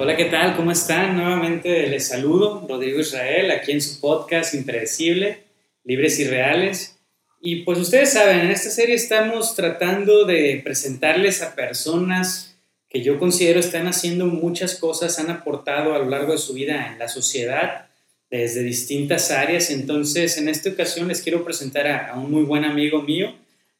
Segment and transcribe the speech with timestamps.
[0.00, 0.54] Hola, ¿qué tal?
[0.54, 1.16] ¿Cómo están?
[1.16, 5.42] Nuevamente les saludo, Rodrigo Israel, aquí en su podcast Impredecible,
[5.82, 7.00] Libres y Reales.
[7.40, 13.18] Y pues ustedes saben, en esta serie estamos tratando de presentarles a personas que yo
[13.18, 17.08] considero están haciendo muchas cosas, han aportado a lo largo de su vida en la
[17.08, 17.88] sociedad
[18.30, 19.68] desde distintas áreas.
[19.68, 23.34] Entonces, en esta ocasión les quiero presentar a, a un muy buen amigo mío,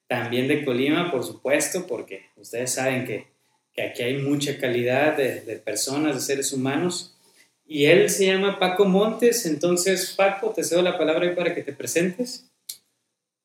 [0.08, 3.37] también de Colima, por supuesto, porque ustedes saben que,
[3.78, 7.14] que aquí hay mucha calidad de, de, personas, de seres humanos.
[7.64, 9.46] Y él se llama Paco Montes.
[9.46, 12.50] Entonces, Paco, te cedo la palabra hoy para que te presentes.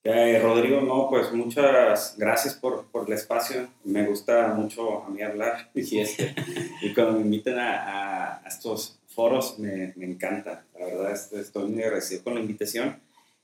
[0.04, 3.68] Eh, Rodrigo, no, pues muchas gracias por, por, el espacio.
[3.84, 6.34] Me gusta mucho a mí hablar y, este,
[6.82, 10.66] y cuando me inviten a, a, estos foros me, me, encanta.
[10.80, 13.00] La verdad, estoy muy agradecido con la invitación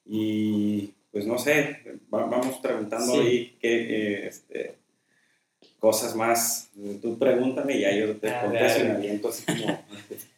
[0.08, 3.20] y pues no sé, vamos preguntando sí.
[3.20, 4.80] ahí qué eh, este,
[5.80, 6.69] cosas más.
[7.02, 9.83] Tú pregúntame y ya yo te contesto y me aviento así como...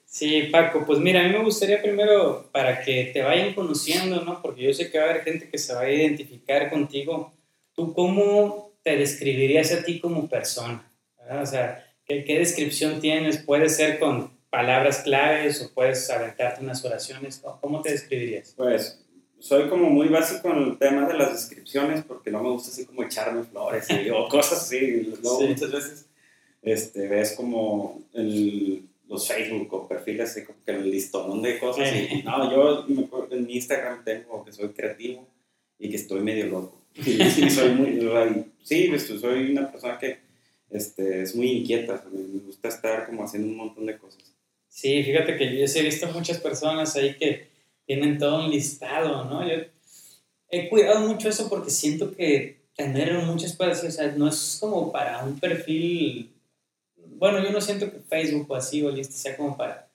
[0.05, 4.41] Sí, Paco, pues mira, a mí me gustaría primero para que te vayan conociendo, ¿no?
[4.41, 7.31] Porque yo sé que va a haber gente que se va a identificar contigo.
[7.73, 10.85] ¿Tú cómo te describirías a ti como persona?
[11.17, 11.41] ¿verdad?
[11.41, 13.37] O sea, ¿qué, ¿qué, descripción tienes?
[13.37, 17.41] Puede ser con palabras claves o puedes aventarte unas oraciones.
[17.61, 18.53] ¿Cómo te describirías?
[18.57, 19.00] Pues
[19.41, 22.85] soy como muy básico en el tema de las descripciones porque no me gusta así
[22.85, 25.01] como echarme flores y, o cosas así.
[25.21, 25.47] Luego sí.
[25.47, 26.05] muchas veces
[26.61, 31.91] este, ves como el los Facebook o perfiles así como que el listón de cosas.
[31.93, 32.85] Y, no, yo
[33.29, 35.27] en mi Instagram tengo que soy creativo
[35.77, 36.77] y que estoy medio loco.
[36.95, 37.99] Y, soy muy,
[38.63, 40.19] sí, pues, soy una persona que
[40.69, 44.33] este, es muy inquieta, me gusta estar como haciendo un montón de cosas.
[44.69, 47.50] Sí, fíjate que yo he visto muchas personas ahí que
[47.93, 49.47] tienen todo un listado, ¿no?
[49.47, 49.55] Yo
[50.49, 54.91] he cuidado mucho eso porque siento que tener muchas cosas, o sea, no es como
[54.91, 56.31] para un perfil
[57.21, 59.87] bueno, yo no siento que Facebook o así o listo sea como para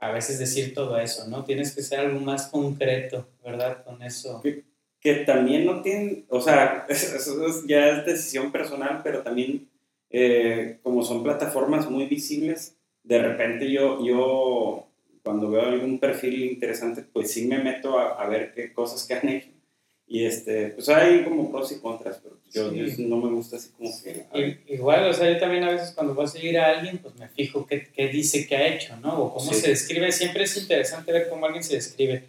[0.00, 1.42] a veces decir todo eso, ¿no?
[1.42, 3.82] Tienes que ser algo más concreto, ¿verdad?
[3.84, 4.42] Con eso.
[4.42, 4.64] Que,
[5.00, 9.66] que también no tienen, o sea, eso es, ya es decisión personal, pero también
[10.10, 14.87] eh, como son plataformas muy visibles, de repente yo, yo
[15.28, 19.12] cuando veo algún perfil interesante, pues sí me meto a, a ver qué cosas que
[19.12, 19.48] han hecho
[20.06, 23.02] y este, pues hay como pros y contras, pero yo, sí.
[23.02, 24.62] yo no me gusta así como que...
[24.66, 27.28] Igual, o sea, yo también a veces cuando voy a seguir a alguien, pues me
[27.28, 29.24] fijo qué, qué dice que ha hecho, ¿no?
[29.24, 29.60] O cómo sí.
[29.60, 30.10] se describe.
[30.10, 32.24] Siempre es interesante ver cómo alguien se describe.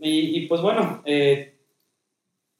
[0.00, 1.52] Y, y pues bueno, eh,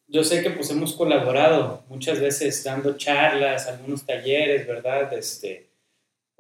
[0.06, 5.10] yo sé que pues hemos colaborado muchas veces dando charlas, algunos talleres, ¿verdad?
[5.15, 5.72] Este,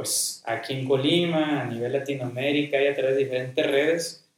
[0.02, 4.28] pues aquí en Colima, a nivel Latinoamérica y a través de diferentes redes.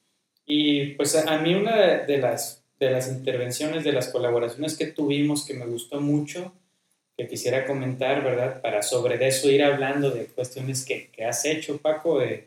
[0.45, 5.47] Y pues a, mí una de, las de las intervenciones, de las colaboraciones que tuvimos
[5.47, 6.53] que me gustó mucho,
[7.17, 8.61] que quisiera comentar, ¿verdad?
[8.61, 12.21] Para sobre eso ir hablando de cuestiones que, que has hecho, Paco.
[12.21, 12.47] Eh,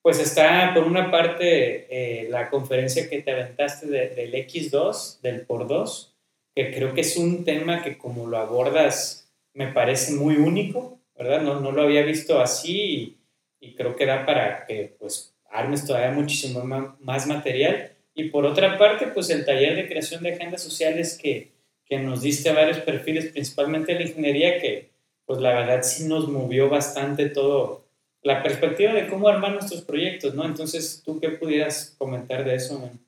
[0.00, 5.40] pues está, por una parte, eh, la conferencia que te aventaste de, del X2, del
[5.40, 6.14] por 2,
[6.54, 11.42] que creo que es un tema que como lo abordas me parece muy único, ¿verdad?
[11.42, 13.18] No, no lo había visto así
[13.60, 17.92] y, y creo que da para que pues armes todavía muchísimo más material.
[18.14, 21.52] Y por otra parte, pues el taller de creación de agendas sociales que,
[21.84, 24.90] que nos diste varios perfiles, principalmente la ingeniería, que
[25.24, 27.84] pues la verdad sí nos movió bastante todo,
[28.22, 30.44] la perspectiva de cómo armar nuestros proyectos, ¿no?
[30.44, 32.78] Entonces, ¿tú qué pudieras comentar de eso?
[32.78, 32.98] Man?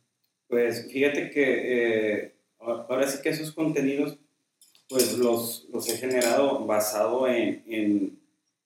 [0.49, 4.19] Pues fíjate que eh, ahora sí que esos contenidos,
[4.88, 8.19] pues los, los he generado basado en, en,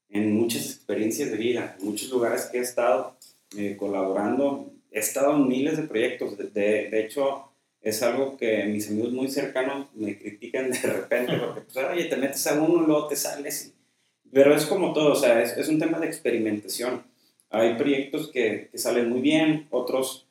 [0.08, 3.16] en, muchas experiencias de vida, muchos lugares que he estado
[3.56, 6.38] eh, colaborando, he estado en miles de proyectos.
[6.38, 6.48] De,
[6.88, 7.50] de, hecho,
[7.80, 12.16] es algo que mis amigos muy cercanos me critican de repente, porque, pues, oye, te
[12.16, 13.74] metes a uno luego te sales.
[14.32, 17.02] Pero es como todo, o sea, es, es un tema de experimentación.
[17.50, 20.28] Hay proyectos que, que, salen muy bien, otros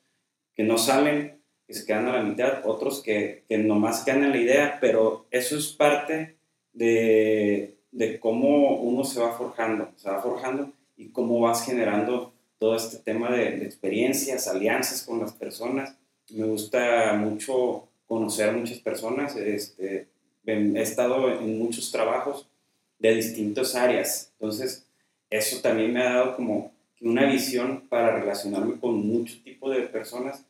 [0.56, 1.41] que no salen,
[1.72, 5.26] que se quedan a la mitad, otros que, que nomás quedan en la idea, pero
[5.30, 6.36] eso es parte
[6.74, 12.76] de, de cómo uno se va forjando, se va forjando y cómo vas generando todo
[12.76, 15.96] este tema de, de, experiencias, alianzas con las personas.
[16.30, 19.34] Me gusta mucho conocer a muchas personas.
[19.36, 20.08] Este,
[20.44, 22.48] he estado en muchos trabajos
[22.98, 24.30] de distintas áreas.
[24.34, 24.86] Entonces,
[25.30, 30.44] eso también me ha dado como una visión para relacionarme con mucho tipo de personas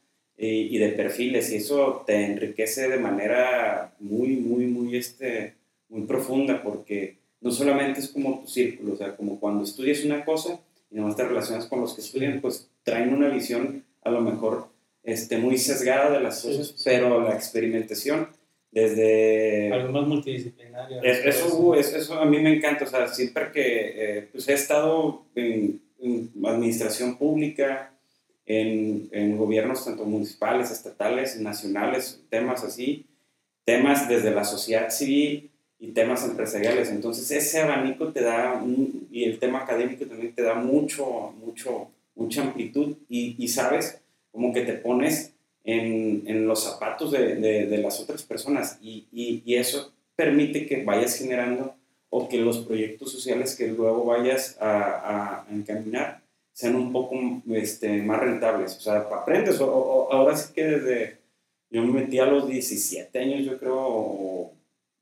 [0.46, 1.52] y de perfiles.
[1.52, 5.54] Y eso te enriquece de manera muy, muy, muy, este,
[5.88, 10.24] muy profunda porque no solamente es como tu círculo, o sea, como cuando estudias una
[10.24, 10.60] cosa,
[10.90, 14.68] y no te relacionas con los que estudian, pues traen una visión a lo mejor
[15.02, 16.82] este, muy sesgada de las cosas, sí, sí.
[16.84, 18.28] pero la experimentación
[18.70, 19.70] desde...
[19.72, 21.02] Algo más multidisciplinario.
[21.02, 24.54] Es, eso, eso, eso, a mí me encanta, o sea, siempre que eh, pues he
[24.54, 25.80] estado en,
[26.44, 27.92] administración pública,
[28.60, 33.06] en, en, gobiernos tanto municipales, estatales, nacionales, temas así,
[33.64, 36.90] temas desde la sociedad civil y temas empresariales.
[36.90, 38.62] Entonces ese abanico te da,
[39.10, 44.00] y el tema académico también te da mucho, mucho, mucha amplitud y, y sabes
[44.30, 45.34] como que te pones
[45.64, 50.66] en, en los zapatos de, de, de, las otras personas y, y, y, eso permite
[50.66, 51.76] que vayas generando
[52.10, 56.21] o que los proyectos sociales que luego vayas a, a encaminar
[56.52, 57.16] sean un poco
[57.50, 58.76] este, más rentables.
[58.76, 59.60] O sea, aprendes.
[59.60, 61.18] O, ahora sí que desde,
[61.70, 64.52] yo me metí a los 17 años, yo creo,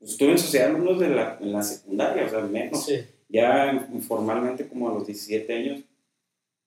[0.00, 2.88] estuve en sociedad alumnos de la, en la secundaria, o sea, menos.
[3.28, 5.80] Ya informalmente como a los 17 años,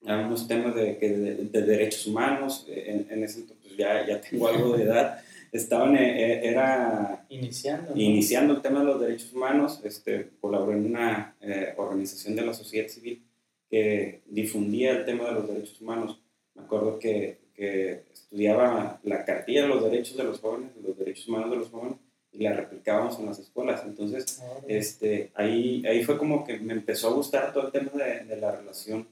[0.06, 4.75] algunos temas de, de, derechos humanos, en, en ese entonces pues, ya, ya tengo algo
[4.75, 5.21] de edad,
[5.51, 7.25] estaban, eh, eh, era...
[7.29, 7.91] Iniciando.
[7.95, 12.53] Iniciando el tema de los derechos humanos, este, colaboré en una eh, organización de la
[12.53, 13.24] sociedad civil
[13.69, 16.19] que difundía el tema de los derechos humanos.
[16.56, 20.98] Me acuerdo que, que estudiaba la cartilla de los derechos de los jóvenes, de los
[20.98, 21.98] derechos humanos de los jóvenes,
[22.31, 23.83] y la replicábamos en las escuelas.
[23.86, 28.25] Entonces, este, ahí, ahí fue como que me empezó a gustar todo el tema de,
[28.25, 29.07] de la relación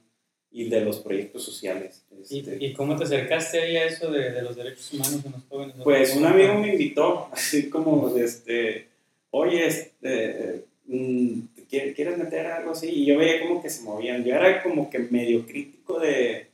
[0.52, 2.04] y de los proyectos sociales.
[2.20, 5.44] Este, ¿Y, cómo te acercaste ahí a eso de, de, los derechos humanos en los
[5.48, 5.76] jóvenes?
[5.82, 8.88] Pues un amigo me invitó, así como, este,
[9.30, 11.40] oye, este, mm,
[11.94, 12.88] ¿quieres meter algo así?
[12.88, 14.24] Y yo veía como que se movían.
[14.24, 16.48] Yo era como que medio crítico de,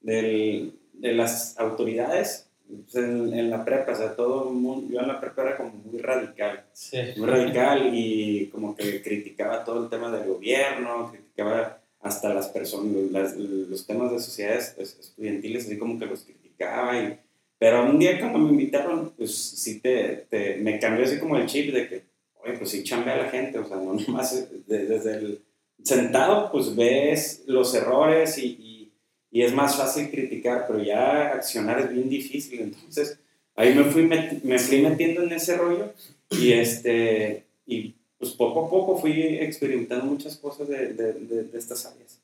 [0.00, 5.00] de, de las autoridades pues, en, en, la prepa, o sea, todo el mundo, yo
[5.00, 6.98] en la prepa era como muy radical, sí.
[7.16, 13.10] muy radical y como que criticaba todo el tema del gobierno, criticaba hasta las personas,
[13.10, 16.98] las, los temas de sociedades estudiantiles, así como que los criticaba.
[16.98, 17.18] Y,
[17.58, 21.46] pero un día cuando me invitaron, pues sí te, te, me cambió así como el
[21.46, 22.11] chip de que
[22.44, 25.42] oye, pues sí chambea la gente, o sea, no nomás desde el
[25.82, 28.90] sentado, pues ves los errores y,
[29.30, 33.18] y, es más fácil criticar, pero ya accionar es bien difícil, entonces
[33.56, 35.92] ahí me fui, me fui metiendo en ese rollo
[36.30, 41.58] y este, y pues poco a poco fui experimentando muchas cosas de, de, de, de
[41.58, 42.20] estas áreas.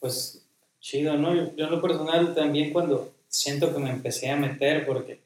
[0.00, 0.44] Pues
[0.80, 1.34] chido, ¿no?
[1.34, 5.20] Yo, yo en lo personal también cuando siento que me empecé a meter, porque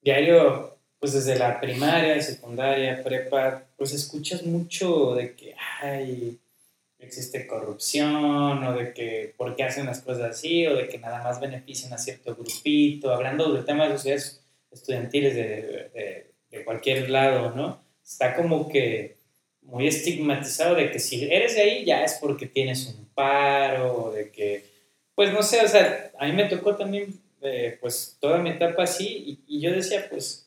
[0.00, 0.71] diario
[1.02, 6.38] pues desde la primaria, secundaria, prepa, pues escuchas mucho de que hay
[7.00, 11.20] existe corrupción o de que por qué hacen las cosas así o de que nada
[11.20, 17.50] más benefician a cierto grupito, hablando de temas de sociedades estudiantiles de, de, cualquier lado,
[17.50, 17.82] ¿no?
[18.06, 19.16] Está como que
[19.62, 24.12] muy estigmatizado de que si eres de ahí ya es porque tienes un paro, o
[24.12, 24.64] de que,
[25.16, 28.84] pues no sé, o sea, a mí me tocó también eh, pues toda mi etapa
[28.84, 30.41] así y yo decía pues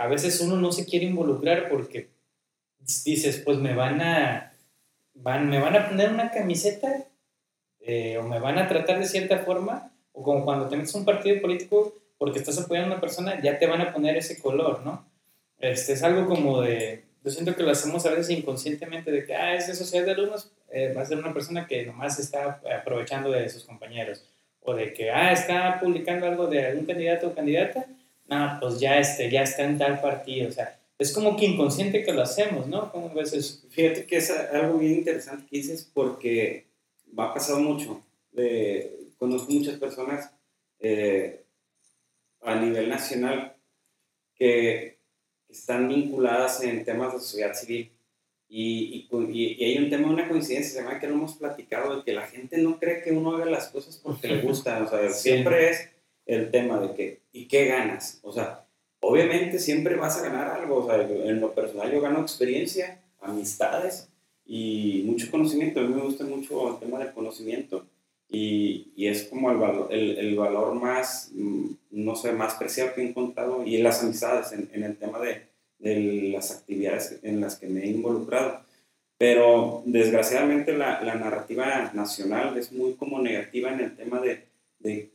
[0.00, 2.08] a veces uno no se quiere involucrar porque
[3.04, 4.54] dices, pues me van a,
[5.12, 7.04] van, me van a poner una camiseta
[7.80, 11.42] eh, o me van a tratar de cierta forma, o como cuando tienes un partido
[11.42, 15.06] político, porque estás apoyando a una persona, ya te van a poner ese color, ¿no?
[15.58, 19.34] Este, es algo como de, yo siento que lo hacemos a veces inconscientemente, de que,
[19.36, 22.62] ah, es de sociedad de alumnos, eh, va a ser una persona que nomás está
[22.74, 24.24] aprovechando de sus compañeros,
[24.62, 27.86] o de que, ah, está publicando algo de algún candidato o candidata,
[28.30, 32.04] no, pues ya, este, ya está en tal partido, o sea, es como que inconsciente
[32.04, 32.92] que lo hacemos, ¿no?
[32.92, 33.64] Como veces...
[33.70, 36.66] Fíjate que es algo bien interesante que dices porque
[37.18, 38.02] va a pasar mucho.
[38.32, 40.30] De, conozco muchas personas
[40.78, 41.42] eh,
[42.42, 43.56] a nivel nacional
[44.34, 44.98] que
[45.48, 47.90] están vinculadas en temas de sociedad civil.
[48.48, 52.04] Y, y, y, hay un tema, una coincidencia, se llama que lo hemos platicado, de
[52.04, 54.82] que la gente no cree que uno haga las cosas porque le gusta.
[54.82, 55.88] O sea, siempre es
[56.30, 58.20] el tema de que, ¿y qué ganas?
[58.22, 58.64] O sea,
[59.00, 60.76] obviamente siempre vas a ganar algo.
[60.76, 64.08] O sea, en lo personal yo gano experiencia, amistades
[64.44, 65.80] y mucho conocimiento.
[65.80, 67.84] A mí me gusta mucho el tema del conocimiento
[68.28, 72.94] y, y es como el valor, el, el, valor más, mm, no sé, más preciado
[72.94, 77.40] que he encontrado y las amistades, en, en el tema de, de, las actividades en
[77.40, 78.60] las que me he involucrado.
[79.18, 84.46] Pero desgraciadamente la, la narrativa nacional es muy como negativa en el tema de,
[84.78, 85.10] de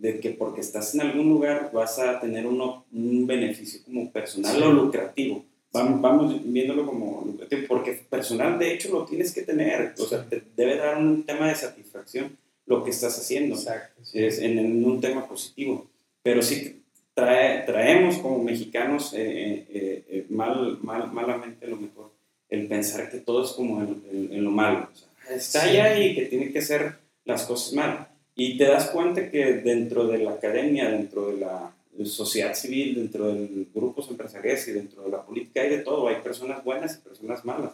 [0.00, 4.56] de que porque estás en algún lugar vas a tener uno, un beneficio como personal
[4.56, 4.62] sí.
[4.62, 5.44] o lucrativo.
[5.72, 10.24] Vamos, vamos, viéndolo como lucrativo, porque personal de hecho lo tienes que tener, o sea,
[10.24, 14.24] te debe dar un tema de satisfacción lo que estás haciendo, Exacto, sí.
[14.24, 15.86] es en, en, un tema positivo.
[16.22, 16.82] Pero sí
[17.14, 22.10] trae, traemos como mexicanos eh, eh, eh, mal, mal, malamente lo mejor
[22.48, 24.88] el pensar que todo es como en, en, en lo malo.
[24.92, 25.68] O sea, está sí.
[25.68, 28.09] allá y que tiene que ser las cosas mal
[28.42, 31.74] y te das cuenta que dentro de la academia, dentro de la
[32.06, 36.08] sociedad civil, dentro de grupos empresariales y dentro de la política hay de todo.
[36.08, 37.72] Hay personas buenas y personas malas.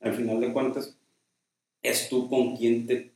[0.00, 0.96] Al final de cuentas,
[1.84, 3.12] es tú con quien te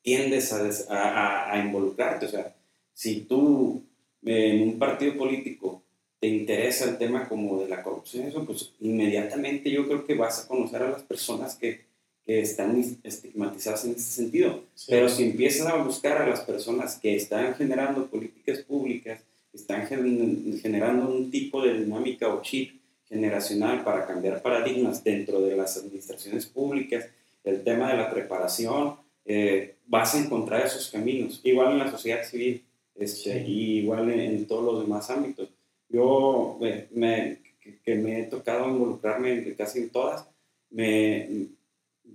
[0.00, 2.26] tiendes a, a, involucrarte.
[2.26, 2.54] O sea,
[2.92, 3.82] si tú
[4.24, 5.82] en un partido político
[6.20, 10.44] te interesa el tema como de la corrupción, eso, pues inmediatamente yo creo que vas
[10.44, 11.80] a conocer a las personas que,
[12.26, 14.64] que están estigmatizadas en ese sentido.
[14.88, 19.20] Pero si empiezas a buscar a las personas que están generando políticas públicas,
[19.52, 25.76] están generando un tipo de dinámica o chip generacional para cambiar paradigmas dentro de las
[25.76, 27.06] administraciones públicas,
[27.44, 32.24] el tema de la preparación, eh, vas a encontrar esos caminos, igual en la sociedad
[32.24, 32.64] civil
[32.94, 35.48] este, y igual en, todos los demás ámbitos.
[35.88, 37.38] Yo, me,
[37.84, 40.26] que, me he tocado involucrarme casi en todas,
[40.70, 41.48] me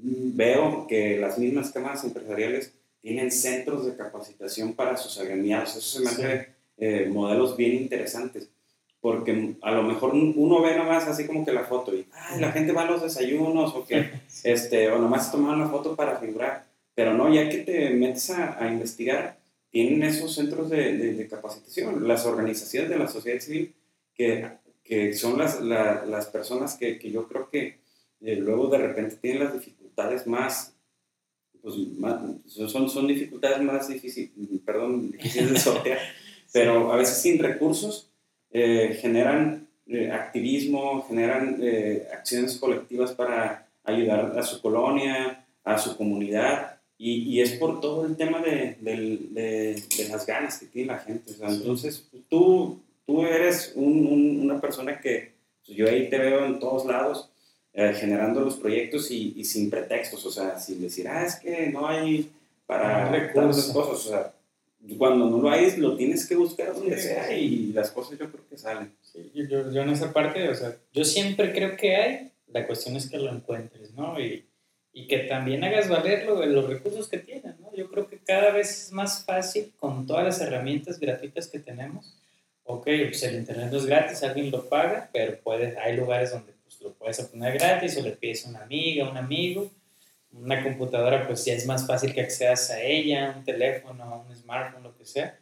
[0.02, 5.76] veo que las mismas cámaras empresariales tienen centros de capacitación para sus agremiados.
[5.76, 8.50] Eso se me hace eh, modelos bien interesantes
[9.02, 12.06] porque a lo mejor uno ve nomás así como que la foto y
[12.38, 14.10] la gente va a los desayunos o que
[14.44, 16.68] este o nomás toman la foto para figurar.
[16.96, 19.40] Pero no ya que te metes a, investigar
[19.72, 23.74] tienen esos centros de, de, capacitación las organizaciones de la sociedad civil
[24.14, 24.48] que,
[24.84, 27.80] que son las, las personas que, que, yo creo que
[28.20, 29.79] eh, luego de repente tienen las dificultades
[30.26, 30.76] más
[31.62, 31.76] pues
[32.72, 34.32] son, son dificultades más difíciles
[34.66, 36.00] perdón difíciles de sortear
[36.52, 38.10] pero a veces sin recursos
[38.52, 45.98] eh, generan eh, activismo, generan eh, acciones colectivas para ayudar a su colonia, a su
[45.98, 50.94] comunidad, y, y es por todo el tema de, de, de, las ganas que tiene
[50.94, 51.34] la gente.
[51.42, 55.34] Entonces, tú, tú eres un, una persona que
[55.66, 57.32] pues, yo ahí te veo en todos lados.
[57.74, 61.88] Generando los proyectos y, y, sin pretextos, o sea, sin decir, ah, es que no
[61.88, 62.30] hay
[62.66, 64.34] para recursos, cosas, o sea,
[64.98, 68.48] cuando no lo hay, lo tienes que buscar donde sea y las cosas yo creo
[68.50, 68.94] que salen.
[69.02, 72.96] Sí, yo, yo, en esa parte, o sea, yo siempre creo que hay, la cuestión
[72.96, 74.20] es que lo encuentres, ¿no?
[74.20, 74.46] Y,
[74.94, 77.74] y que también hagas valer lo, los recursos que tienes, ¿no?
[77.76, 82.16] Yo creo que cada vez es más fácil con todas las herramientas gratuitas que tenemos.
[82.64, 86.54] Ok, pues el internet no es gratis, alguien lo paga, pero puedes, hay lugares donde
[86.82, 89.72] lo puedes poner gratis o le pides a una amiga, un amigo
[90.32, 94.84] una computadora pues ya es más fácil que accedas a ella, un teléfono, un smartphone,
[94.84, 95.40] lo que sea.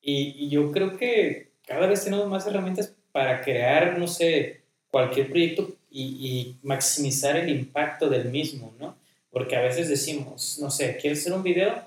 [0.00, 5.76] Y, yo creo que cada vez tenemos más herramientas para crear, no sé, cualquier proyecto
[5.90, 8.96] y, y, maximizar el impacto del mismo, ¿no?
[9.30, 11.86] Porque a veces decimos, no sé, ¿quieres hacer un video?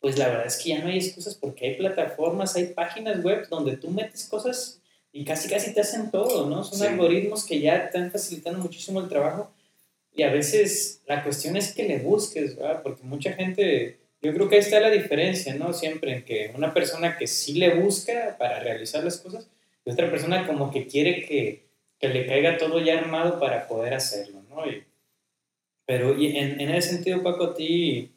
[0.00, 3.46] Pues la verdad es que ya no hay excusas porque hay plataformas, hay páginas web
[3.48, 4.79] donde tú metes cosas
[5.12, 6.62] y casi casi te hacen todo, ¿no?
[6.64, 9.50] Son algoritmos que ya están facilitando muchísimo el trabajo
[10.14, 12.82] y a veces la cuestión es que le busques, ¿verdad?
[12.82, 15.72] Porque mucha gente, yo creo que ahí está la diferencia, ¿no?
[15.72, 19.48] Siempre en que una persona que sí le busca para realizar las cosas
[19.84, 21.66] y otra persona como que quiere que,
[21.98, 24.66] que le caiga todo ya armado para poder hacerlo, ¿no?
[24.66, 24.84] Y,
[25.86, 28.12] pero y en, en, ese sentido, Paco, a ti,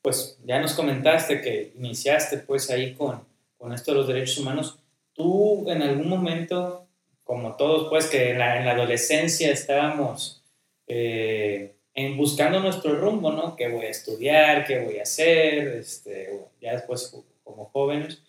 [0.00, 3.22] pues ya nos comentaste que iniciaste pues ahí con,
[3.58, 4.79] con esto de los derechos humanos.
[5.20, 6.88] ¿Tú en algún momento,
[7.24, 10.42] como todos, pues que en la, en la adolescencia estábamos
[10.86, 13.54] eh, en buscando nuestro rumbo, ¿no?
[13.54, 14.64] ¿Qué voy a estudiar?
[14.66, 15.68] ¿Qué voy a hacer?
[15.76, 18.22] Este, ya después como jóvenes.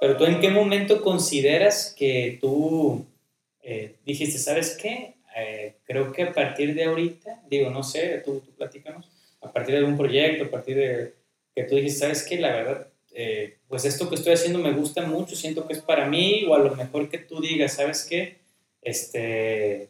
[0.00, 3.04] Pero tú en qué momento consideras que tú
[3.64, 5.16] eh, dijiste, ¿sabes qué?
[5.36, 9.10] Eh, creo que a partir de ahorita, digo, no sé, tú, tú platícanos,
[9.40, 11.12] a partir de algún proyecto, a partir de
[11.56, 12.38] que tú dijiste, ¿sabes qué?
[12.38, 12.86] La verdad,
[13.68, 16.58] pues esto que estoy haciendo me gusta mucho, siento que es para mí, o a
[16.58, 18.36] lo mejor que tú digas, ¿sabes qué?
[18.82, 19.88] Este,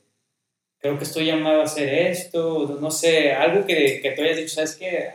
[0.79, 4.55] creo que estoy llamado a hacer esto, no sé, algo que, que tú hayas dicho,
[4.55, 5.11] ¿sabes qué?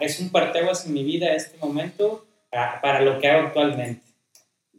[0.00, 4.02] Es un parteaguas en mi vida este momento para, lo que hago actualmente.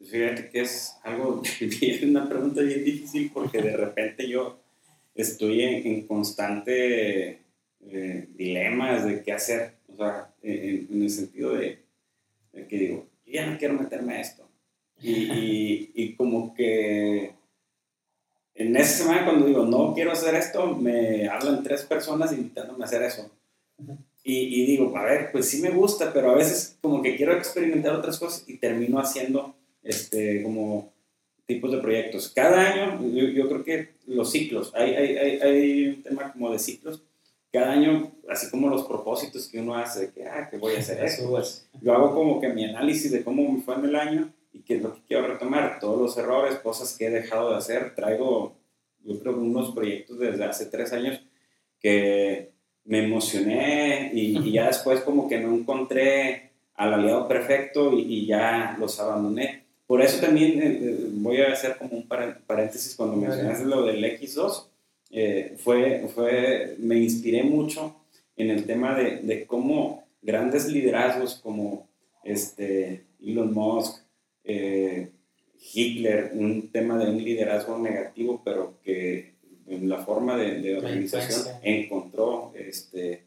[0.10, 1.42] Fíjate que es algo,
[2.04, 4.60] una pregunta bien difícil porque de repente yo
[5.16, 7.40] estoy en, constante
[7.82, 11.80] eh, dilemas de qué hacer, o sea, en, el sentido de,
[12.52, 14.48] que digo, yo ya no quiero meterme a esto.
[15.02, 17.34] y, y como que
[18.60, 22.88] en esa semana cuando digo, no quiero hacer esto, me hablan tres personas invitándome a
[22.88, 23.32] hacer eso.
[24.22, 27.34] Y, y, digo, a ver, pues sí me gusta, pero a veces como que quiero
[27.34, 30.92] experimentar otras cosas y termino haciendo este, como
[31.46, 32.34] tipos de proyectos.
[32.36, 36.52] Cada año, yo, yo creo que los ciclos, hay, hay, hay, hay, un tema como
[36.52, 37.02] de ciclos.
[37.52, 40.80] Cada año, así como los propósitos que uno hace, de que, ah, que voy a
[40.80, 43.96] hacer eso, pues, yo hago como que mi análisis de cómo me fue en el
[43.96, 47.52] año y qué es lo que quiero retomar, todos los errores, cosas que he dejado
[47.52, 48.56] de hacer, traigo,
[49.04, 51.22] yo creo, unos proyectos desde hace tres años
[51.80, 52.52] que
[52.86, 59.00] me emocioné y, ya después como que no encontré al aliado perfecto y, ya los
[59.00, 59.66] abandoné.
[59.86, 64.04] Por eso también eh, eh, voy a hacer como un paréntesis cuando mencionaste lo del
[64.04, 64.69] X2,
[65.12, 67.96] eh, fue, fue, me inspiré mucho
[68.36, 71.88] en el tema de, de cómo grandes liderazgos como
[72.24, 74.02] este, Elon Musk,
[74.44, 75.10] eh,
[75.74, 79.34] Hitler, un tema de un liderazgo negativo, pero que
[79.68, 83.26] en la forma de, organización encontró este,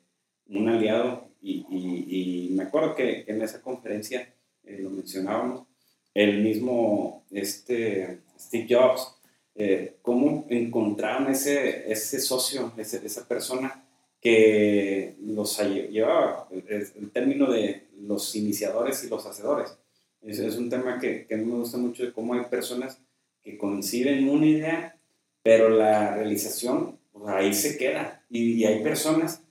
[0.48, 4.32] un aliado y, y, me acuerdo que, en esa conferencia
[4.64, 5.66] eh, lo mencionábamos,
[6.14, 9.14] el mismo este, Steve Jobs,
[9.54, 13.84] eh, cómo encontraron ese, ese socio, esa persona
[14.20, 19.76] que los llevaba, el, término de los iniciadores y los hacedores.
[20.22, 23.00] Es, es un tema que, que, a mí me gusta mucho de cómo hay personas
[23.42, 24.96] que conciben una idea,
[25.42, 28.24] pero la realización pues, ahí se queda.
[28.30, 29.42] Y, y, hay personas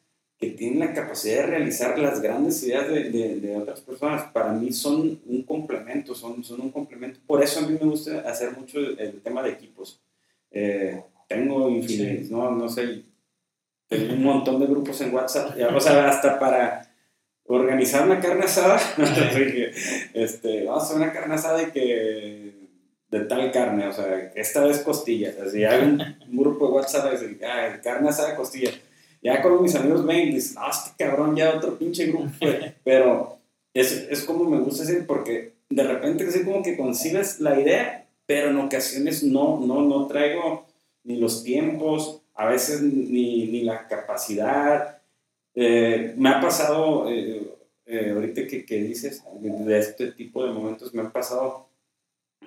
[0.42, 4.24] que tienen la capacidad de realizar las grandes ideas de, de, otras personas.
[4.32, 7.20] Para mí son un complemento, son, son un complemento.
[7.28, 10.02] Por eso a mí me gusta hacer mucho el, tema de equipos.
[10.50, 13.04] Eh, tengo infinitos, no, no sé,
[13.88, 16.92] tengo un montón de grupos en WhatsApp, ya, o sea, hasta para
[17.46, 18.82] organizar una carne asada,
[20.14, 22.54] este, vamos a hacer una carne asada de que
[23.10, 27.46] de tal carne, o sea, esta vez costillas, así hay un, grupo de WhatsApp de
[27.46, 28.72] ah, carne asada, costilla.
[29.22, 32.30] Ya con mis amigos ven y dicen, ah, este cabrón, ya otro pinche grupo,
[32.84, 33.38] pero
[33.74, 38.08] es, es como me gusta decir, porque de repente así como que concibes la idea,
[38.26, 40.66] pero en ocasiones no, no, no traigo
[41.04, 45.02] ni los tiempos, a veces ni, ni la capacidad.
[45.54, 47.52] Eh, me ha pasado, eh,
[47.86, 51.68] eh, ahorita que, que, dices, de este tipo de momentos, me han pasado,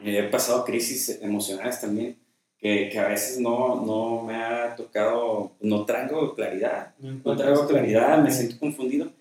[0.02, 2.16] he pasado crisis emocionales también,
[2.64, 8.22] que, que, a veces no, no me ha tocado, no traigo claridad, no, traigo claridad,
[8.22, 9.12] me siento confundido.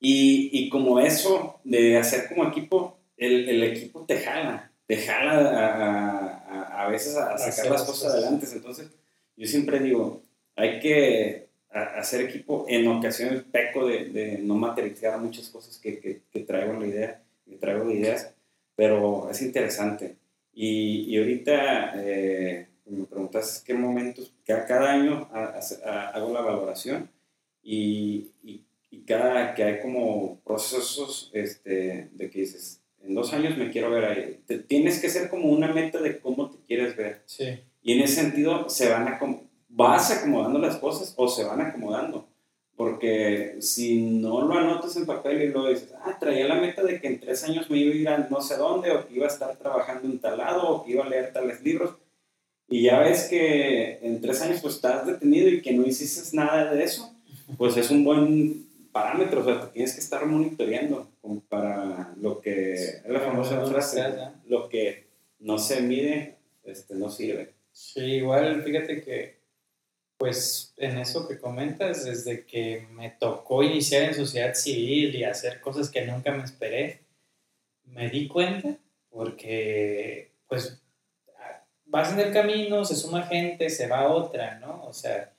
[0.00, 5.32] Y, y, como eso de hacer como equipo, el, el equipo te jala, te jala
[5.34, 8.46] a, a, a veces a, sacar las cosas adelante.
[8.50, 8.88] Entonces,
[9.36, 10.22] yo siempre digo,
[10.54, 12.64] hay que hacer equipo.
[12.66, 16.86] En ocasiones peco de, de no materializar muchas cosas que, que, que, traigo en la
[16.86, 18.32] idea, que traigo ideas,
[18.74, 20.16] pero es interesante.
[20.54, 27.10] Y, y ahorita eh, me preguntas qué momentos, cada año hago la valoración
[27.62, 28.62] y, y,
[29.06, 34.04] cada que hay como procesos este, de que dices, en dos años me quiero ver
[34.04, 34.40] ahí.
[34.66, 37.22] tienes que ser como una meta de cómo te quieres ver.
[37.24, 37.60] Sí.
[37.82, 39.20] Y en ese sentido se van a,
[39.68, 42.26] vas acomodando las cosas o se van acomodando.
[42.74, 47.00] Porque si no lo anotas en papel y luego dices, ah, traía la meta de
[47.00, 49.26] que en tres años me iba a ir a no sé dónde, o que iba
[49.26, 51.94] a estar trabajando en tal lado, o que iba a leer tales libros,
[52.68, 56.72] y ya ves que en tres años pues estás detenido y que no hiciste nada
[56.72, 57.14] de eso,
[57.56, 62.40] pues es un buen parámetro, o sea, te tienes que estar monitoreando como para lo
[62.40, 64.02] que es la famosa frase,
[64.46, 65.06] lo que
[65.38, 67.54] no se mide, este, no sirve.
[67.72, 69.36] Sí, igual fíjate que,
[70.16, 75.60] pues en eso que comentas, desde que me tocó iniciar en sociedad civil y hacer
[75.60, 77.00] cosas que nunca me esperé,
[77.84, 78.76] me di cuenta
[79.10, 80.80] porque, pues,
[81.86, 84.84] vas en el camino, se suma gente, se va otra, ¿no?
[84.84, 85.32] O sea,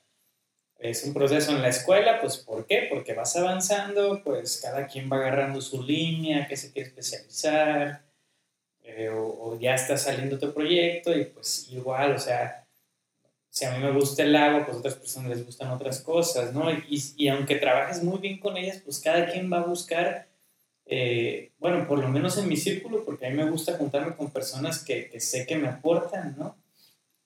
[0.78, 2.86] es un proceso en la escuela, pues ¿por qué?
[2.90, 8.02] Porque vas avanzando, pues cada quien va agarrando su línea, que se quiere especializar,
[8.82, 12.64] eh, o, ya está saliendo tu proyecto y pues igual, o sea,
[13.50, 16.54] si a mí me gusta el agua, pues a otras personas les gustan otras cosas,
[16.54, 16.70] ¿no?
[16.70, 20.27] Y, y aunque trabajes muy bien con ellas, pues cada quien va a buscar,
[20.88, 24.30] eh, bueno, por lo menos en mi círculo, porque a mí me gusta juntarme con
[24.30, 26.56] personas que, que sé que me aportan, ¿no?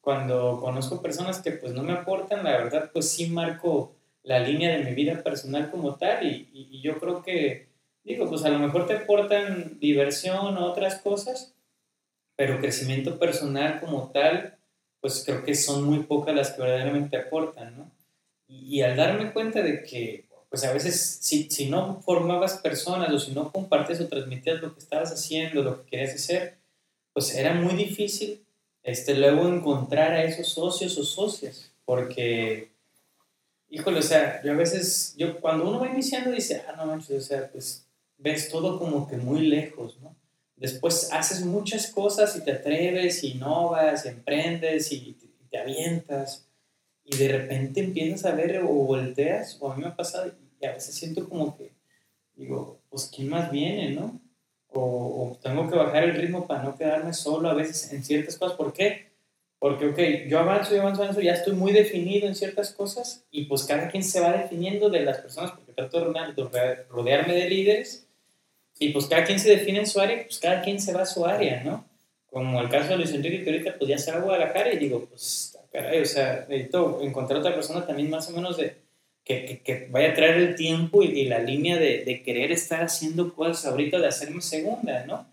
[0.00, 3.94] Cuando conozco personas que pues no me aportan, la verdad, pues sí marco
[4.24, 7.72] la línea de mi vida personal como tal y, y yo creo que
[8.04, 11.54] Digo, pues a lo mejor te aportan diversión o otras cosas,
[12.34, 14.58] pero crecimiento personal como tal,
[15.00, 17.92] pues creo que son muy pocas las que verdaderamente aportan, ¿no?
[18.48, 23.18] Y, al darme cuenta de que, pues a veces, si, si no formabas personas o
[23.18, 26.58] si no compartías o transmitías lo que estabas haciendo, lo que querías hacer,
[27.14, 28.44] pues era muy difícil
[28.82, 32.70] este, luego encontrar a esos socios o socias, porque,
[33.70, 37.16] híjole, o sea, yo a veces, yo cuando uno va iniciando dice, ah, no manches,
[37.16, 37.86] o sea, pues
[38.18, 40.14] ves todo como que muy lejos, ¿no?
[40.56, 45.16] Después haces muchas cosas y te atreves, y innovas, y emprendes y
[45.48, 46.46] te, avientas
[47.04, 50.30] y de repente empiezas a ver o volteas, o a mí me ha pasado
[50.66, 51.72] a veces siento como que,
[52.34, 54.20] digo, pues ¿quién más viene, no?
[54.74, 58.56] O, tengo que bajar el ritmo para no quedarme solo a veces en ciertas cosas.
[58.56, 59.12] ¿Por qué?
[59.58, 63.44] Porque, ok, yo avanzo y avanzo, avanzo, ya estoy muy definido en ciertas cosas y
[63.44, 68.08] pues cada quien se va definiendo de las personas, porque trato de rodearme de líderes
[68.78, 71.06] y pues cada quien se define en su área, pues cada quien se va a
[71.06, 71.84] su área, ¿no?
[72.26, 74.78] Como el caso de Luis Enrique, que ahorita pues ya se va a Guadalajara y
[74.78, 78.81] digo, pues caray, o sea, necesito encontrar otra persona también más o menos de,
[79.24, 83.34] que, que, vaya a traer el tiempo y, la línea de, de, querer estar haciendo
[83.34, 85.26] cosas ahorita, de hacerme segunda, ¿no?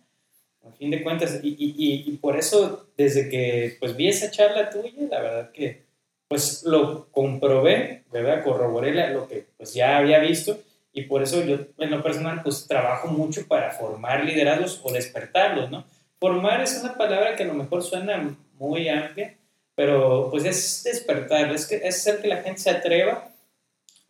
[0.67, 4.69] A fin de cuentas, y, y, y, por eso, desde que pues vi esa charla
[4.69, 5.89] tuya, la verdad que
[6.27, 8.43] pues lo comprobé, ¿verdad?
[8.43, 10.59] Corroboré lo que pues ya había visto
[10.93, 15.71] y por eso yo en lo personal pues trabajo mucho para formar liderazgos o despertarlos,
[15.71, 15.85] ¿no?
[16.19, 19.35] Formar es una palabra que a lo mejor suena muy amplia,
[19.75, 23.29] pero pues es despertar, es, que, es hacer que la gente se atreva.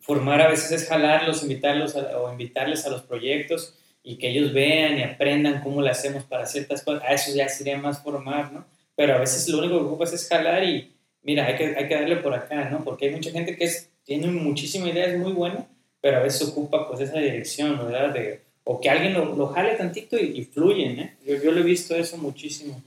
[0.09, 4.97] Formar a veces es jalarlos, invitarlos o invitarles a los proyectos y que ellos vean
[4.97, 7.03] y aprendan cómo lo hacemos para ciertas cosas.
[7.03, 8.65] A eso ya sería más formar, ¿no?
[8.95, 11.93] Pero a veces lo único que ocupas es jalar y mira, hay que, hay que
[11.93, 12.83] darle por acá, ¿no?
[12.83, 15.67] Porque hay mucha gente que es, tiene muchísima idea, es muy buena,
[16.01, 18.11] pero a veces ocupa pues esa dirección, ¿verdad?
[18.11, 21.17] De, o que alguien lo, lo jale tantito y, fluyen, ¿eh?
[21.23, 22.81] Yo, yo lo he visto eso muchísimo.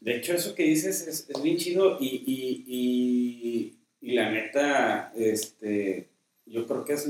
[0.00, 6.08] De hecho, eso que dices es, es bien chido y, y, y, la neta, este,
[6.46, 7.08] yo creo que es,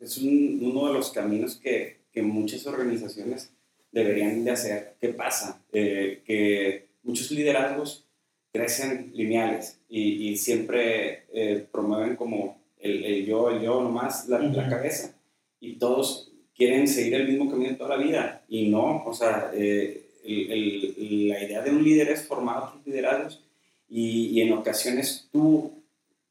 [0.00, 3.52] es un, uno de los caminos que, que, muchas organizaciones
[3.92, 4.96] deberían de hacer.
[5.00, 5.62] ¿Qué pasa?
[5.72, 8.06] Eh, que muchos liderazgos
[8.52, 14.38] crecen lineales y, y siempre eh, promueven como el, el, yo, el yo nomás, la,
[14.38, 15.14] la, cabeza.
[15.60, 18.44] Y todos quieren seguir el mismo camino toda la vida.
[18.48, 23.42] Y no, o sea, eh, el, la idea de un líder es formar otros liderazgos
[23.88, 25.72] y, y, en ocasiones tú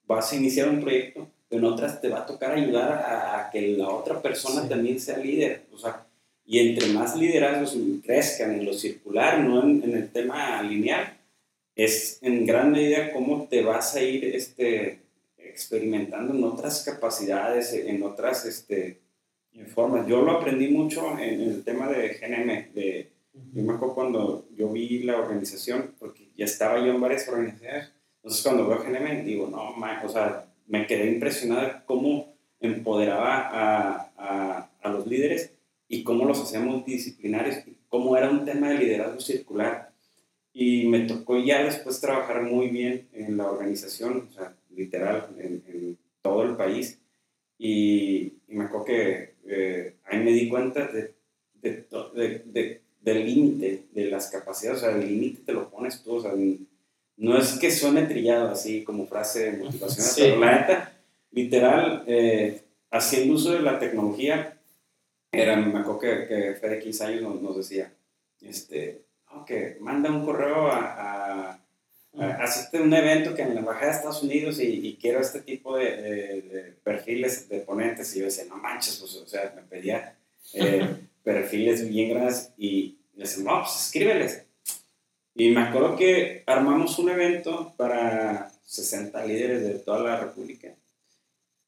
[0.06, 3.89] vas a iniciar un proyecto, en otras te va a tocar ayudar a, que la
[3.89, 5.63] otra persona también sea líder.
[5.73, 6.05] O sea,
[6.45, 11.17] y entre más liderazgos crezcan en lo circular, no en, en el tema lineal,
[11.75, 14.99] es en gran medida cómo te vas a ir este,
[15.38, 18.99] experimentando en otras capacidades, en otras este,
[19.73, 20.07] formas.
[20.07, 22.73] Yo lo aprendí mucho en, el tema de GNM.
[22.73, 23.12] De,
[23.53, 27.91] Yo me acuerdo cuando yo vi la organización, porque ya estaba yo en varias organizaciones,
[28.17, 34.69] entonces cuando veo GNM digo, no, o sea, me quedé impresionado de cómo empoderaba a,
[34.82, 35.53] a, los líderes
[35.88, 37.58] y cómo los hacíamos multidisciplinarios,
[37.89, 39.91] cómo era un tema de liderazgo circular.
[40.53, 45.63] Y me tocó ya después trabajar muy bien en la organización, o sea, literal, en,
[45.67, 46.99] en todo el país.
[47.58, 51.13] Y, y, me acuerdo que eh, ahí me di cuenta de,
[51.62, 51.86] de,
[52.45, 56.21] de, del límite de las capacidades, o sea, el límite te lo pones tú, o
[56.21, 56.34] sea,
[57.17, 60.93] no es que suene trillado así como frase motivacional, pero la neta,
[61.32, 64.58] literal, eh, haciendo uso de la tecnología,
[65.32, 67.93] era, me acuerdo que, que Fede 15 años nos, nos decía,
[68.41, 69.01] este,
[69.32, 69.51] ok,
[69.82, 71.60] manda un correo a
[72.19, 75.77] asiste a un evento que en la Embajada de Estados Unidos y, quiero este tipo
[75.77, 78.15] de, perfiles de ponentes.
[78.15, 80.17] Y yo decía, no manches, pues, o sea, me pedía
[80.53, 80.88] eh,
[81.23, 84.45] perfiles bien grandes y le decía, no, pues escríbeles.
[85.39, 90.73] Y me acuerdo que armamos un evento para 60 líderes de toda la República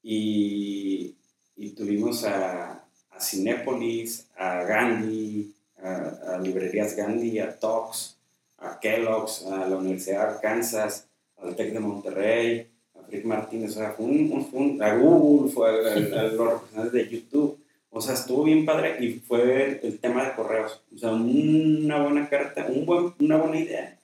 [0.01, 1.15] y,
[1.55, 5.53] y tuvimos a, a Cinépolis, a Gandhi,
[5.83, 8.17] a, Librerías Gandhi, a Talks
[8.57, 13.91] a Kellogg's, a la Universidad de Arkansas, al TEC de Monterrey, a Frick Martínez, a
[13.91, 17.58] Google, fue a, los representantes de YouTube.
[17.91, 20.83] O sea, estuvo bien padre y fue el, tema de correos.
[20.93, 23.99] O sea, una buena carta, un buen, una buena idea.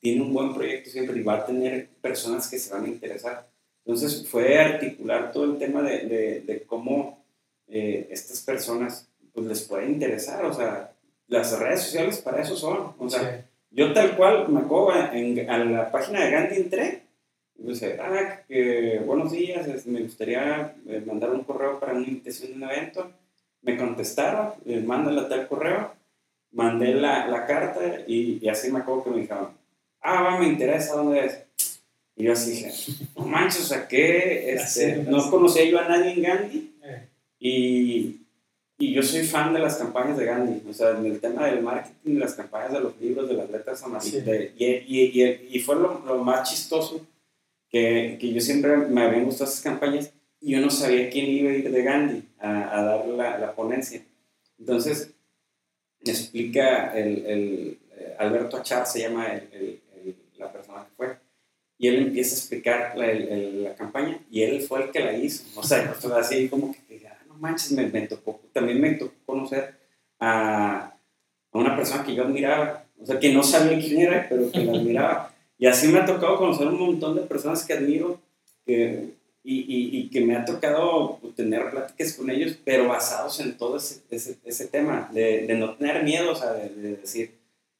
[0.00, 3.48] Tiene un buen proyecto siempre y va a tener personas que se van a interesar.
[3.84, 7.24] Entonces fue articular todo el tema de, de, de cómo
[7.66, 10.44] eh, estas personas pues les puede interesar.
[10.44, 10.92] O sea,
[11.26, 12.94] las redes sociales para eso son.
[12.98, 17.02] O sea, yo tal cual me acuerdo en, a la página de Gandhi entré
[17.58, 22.56] dice, ah, que, buenos días, me gustaría eh, mandar un correo para una invitación de
[22.56, 23.12] un evento.
[23.62, 25.92] Me contestaron, eh, mándale tal correo,
[26.52, 29.48] mandé la, la carta y, y, así me acuerdo que me dijeron,
[30.00, 31.44] ah, va, me interesa, ¿dónde es?
[32.16, 32.72] Y yo así dije,
[33.16, 37.08] no manches, o sea, que este, no conocía yo a nadie en Gandhi eh.
[37.38, 38.20] y
[38.80, 41.62] y yo soy fan de las campañas de Gandhi, o sea, en el tema del
[41.62, 44.24] marketing, las campañas de los libros, de las letras amarillas.
[44.56, 47.04] y, y, y, y, fue lo, lo, más chistoso
[47.70, 51.50] que, que, yo siempre me habían gustado esas campañas y yo no sabía quién iba
[51.50, 54.02] a ir de Gandhi a, a dar la, la, ponencia.
[54.58, 55.14] Entonces,
[56.00, 59.80] explica el, el eh, Alberto Achar, se llama el,
[60.36, 61.16] la persona que fue,
[61.76, 65.44] y él empieza a explicar la, la, campaña y él fue el que la hizo.
[65.58, 66.88] O sea, así como que
[67.38, 69.74] manches, me, me, tocó, también me tocó conocer
[70.18, 70.78] a,
[71.52, 74.64] a, una persona que yo admiraba, o sea, que no sabía quién era, pero que
[74.64, 75.34] la admiraba.
[75.58, 78.20] Y así me ha tocado conocer un montón de personas que admiro
[78.64, 83.56] que, y, y, y, que me ha tocado tener pláticas con ellos, pero basados en
[83.56, 87.38] todo ese, ese, ese tema, de, de, no tener miedo, o sea, de, de decir,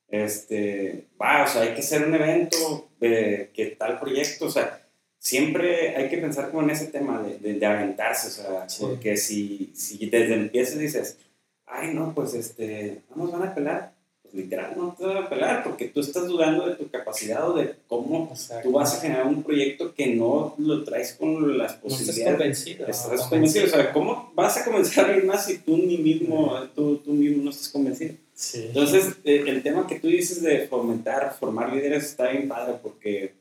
[0.09, 4.83] este, va, o sea, hay que hacer un evento, de que tal proyecto, o sea,
[5.19, 9.73] siempre hay que pensar como en ese tema de, de, aventarse, o sea, porque si,
[9.75, 11.19] si desde el empiezo dices,
[11.67, 13.93] ay, no, pues este, nos van a pelar,
[14.31, 17.55] pues literal no te van a pelar, porque tú estás dudando de tu capacidad o
[17.55, 22.19] de cómo tú vas a generar un proyecto que no lo traes con las posibilidades.
[22.19, 22.87] No estás convencido.
[22.87, 26.55] Estás convencido, o sea, ¿cómo vas a comenzar a ir más si tú ni mismo,
[26.75, 28.15] tú, tú mismo no estás convencido?
[28.35, 28.67] Sí.
[28.67, 33.35] Entonces, eh, el tema que tú dices de fomentar, formar líderes está bien padre, porque...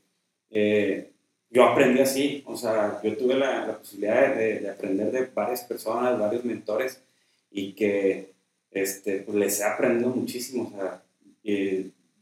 [0.49, 1.11] Eh,
[1.49, 5.63] yo aprendí así, o sea, yo tuve la, la posibilidad de, de, aprender de varias
[5.63, 7.01] personas, varios mentores,
[7.49, 8.33] y que
[8.71, 11.03] este, pues les he aprendido muchísimo, o sea,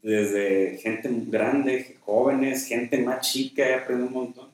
[0.02, 4.50] desde gente grande, jóvenes, gente más chica, he aprendido un montón.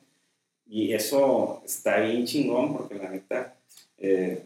[0.66, 3.54] Y eso está bien chingón, porque la neta,
[3.98, 4.44] eh,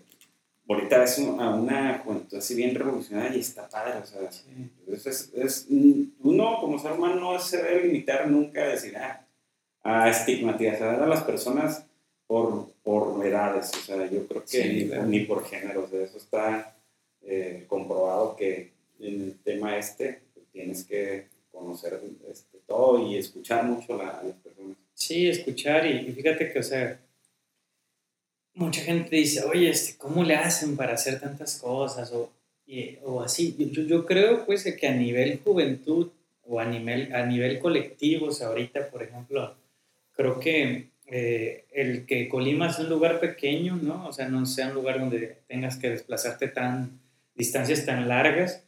[0.69, 4.29] ahorita es una, una juventud así bien revolucionaria y está padre, o sea,
[4.93, 9.25] es, es, uno como ser humano no se debe limitar nunca a decir, ah,
[9.87, 11.87] a estigmatizar a las personas
[12.27, 13.71] por, por edades.
[13.75, 15.85] O sea, yo creo que ni, por género.
[15.85, 16.76] O sea, eso está
[17.27, 23.65] eh, comprobado que en el tema este pues, tienes que conocer este, todo y escuchar
[23.65, 24.77] mucho a las personas.
[24.95, 27.01] Sí, escuchar y, fíjate que, o sea,
[28.55, 32.13] mucha gente dice, oye, este, ¿cómo le hacen para hacer tantas cosas?
[32.13, 32.31] O,
[33.05, 33.55] o así.
[33.59, 36.09] Yo, yo, creo, pues, que a nivel juventud
[36.45, 39.55] o a nivel, a nivel colectivo, o sea, ahorita, por ejemplo,
[40.13, 44.09] creo que eh, el que Colima es un lugar pequeño, ¿no?
[44.09, 47.01] O sea, no sea un lugar donde tengas que desplazarte tan,
[47.37, 48.65] distancias tan largas,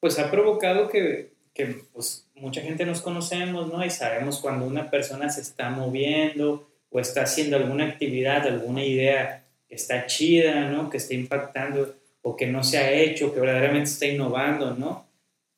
[0.00, 3.84] pues ha provocado que, que pues, mucha gente nos conocemos, ¿no?
[3.84, 9.44] Y sabemos cuando una persona se está moviendo o está haciendo alguna actividad, alguna idea
[9.68, 10.90] que está chida, ¿no?
[10.90, 15.06] Que está impactando o que no se ha hecho, que verdaderamente está innovando, ¿no?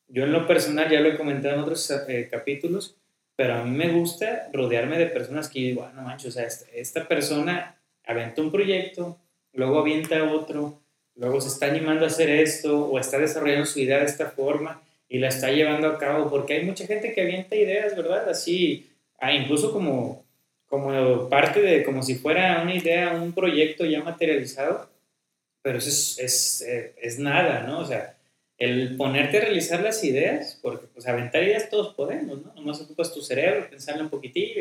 [0.08, 2.96] Yo en lo personal, ya lo he comentado en otros eh, capítulos,
[3.36, 6.46] pero a mí me gusta rodearme de personas que digo, ah, no manches, o sea,
[6.72, 9.18] esta, persona avienta un proyecto,
[9.52, 10.83] luego avienta otro,
[11.16, 14.83] luego se está animando a hacer esto o está desarrollando su idea de esta forma
[15.09, 18.29] y la está llevando a cabo, porque hay mucha gente que avienta ideas, ¿verdad?
[18.29, 20.24] Así, ah, incluso como,
[20.66, 24.88] como parte de, como si fuera una idea, un proyecto ya materializado,
[25.62, 27.79] pero eso es, es, eh, es nada, ¿no?
[27.79, 28.16] O sea,
[28.59, 32.55] el ponerte a realizar las ideas, porque pues aventar ideas todos podemos, ¿no?
[32.55, 34.61] Nomás ocupas tu cerebro, pensarlo un poquitillo,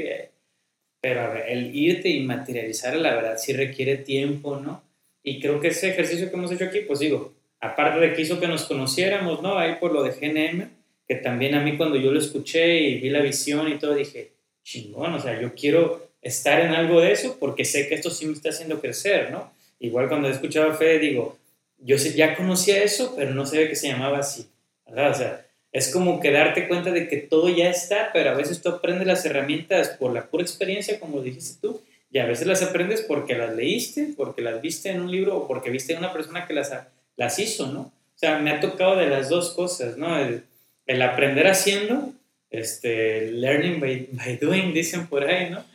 [1.02, 4.84] pero a ver, el irte y materializar, la verdad, sí requiere tiempo, ¿no?
[5.24, 8.40] Y creo que ese ejercicio que hemos hecho aquí, pues digo, aparte de que hizo
[8.40, 9.58] que nos conociéramos, ¿no?
[9.58, 10.70] Ahí por lo de GNM,
[11.08, 14.32] que también a mí cuando yo lo escuché y vi la visión y todo, dije,
[14.64, 18.26] chingón, o sea, yo quiero estar en algo de eso porque sé que esto sí
[18.26, 19.52] me está haciendo crecer, ¿no?
[19.80, 21.38] Igual cuando he escuchado a Fede, digo,
[21.80, 24.48] yo ya conocía eso, pero no sabía que se llamaba así,
[24.86, 25.12] ¿verdad?
[25.12, 28.62] O sea, es como que darte cuenta de que todo ya está, pero a veces
[28.62, 31.82] tú aprendes las herramientas por la pura experiencia, como dijiste tú,
[32.14, 35.48] y a veces las aprendes porque las leíste, porque las viste en un libro o
[35.48, 36.72] porque viste a una persona que las,
[37.16, 37.80] las hizo, ¿no?
[37.82, 40.16] O sea, me ha tocado de las dos cosas, ¿no?
[40.20, 42.14] El, aprender haciendo,
[42.52, 45.66] este, learning by, by, doing, dicen por ahí, ¿no?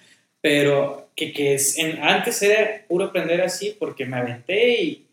[0.40, 5.06] Pero que, que es, en, antes era puro aprender así porque me aventé y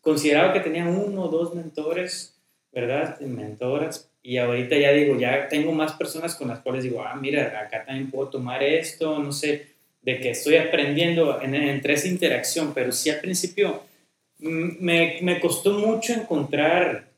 [0.00, 2.38] consideraba que tenía uno o dos mentores,
[2.70, 3.18] ¿verdad?
[3.18, 4.08] Mentoras.
[4.22, 7.84] Y ahorita ya digo, ya tengo más personas con las cuales digo, ah, mira, acá
[7.84, 9.77] también puedo tomar esto, no sé,
[10.08, 13.82] de que estoy aprendiendo en, entre esa interacción, pero sí al principio
[14.38, 17.10] mm, me, me costó mucho encontrar,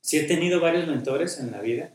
[0.00, 1.90] sí he tenido varios mentores en la vida,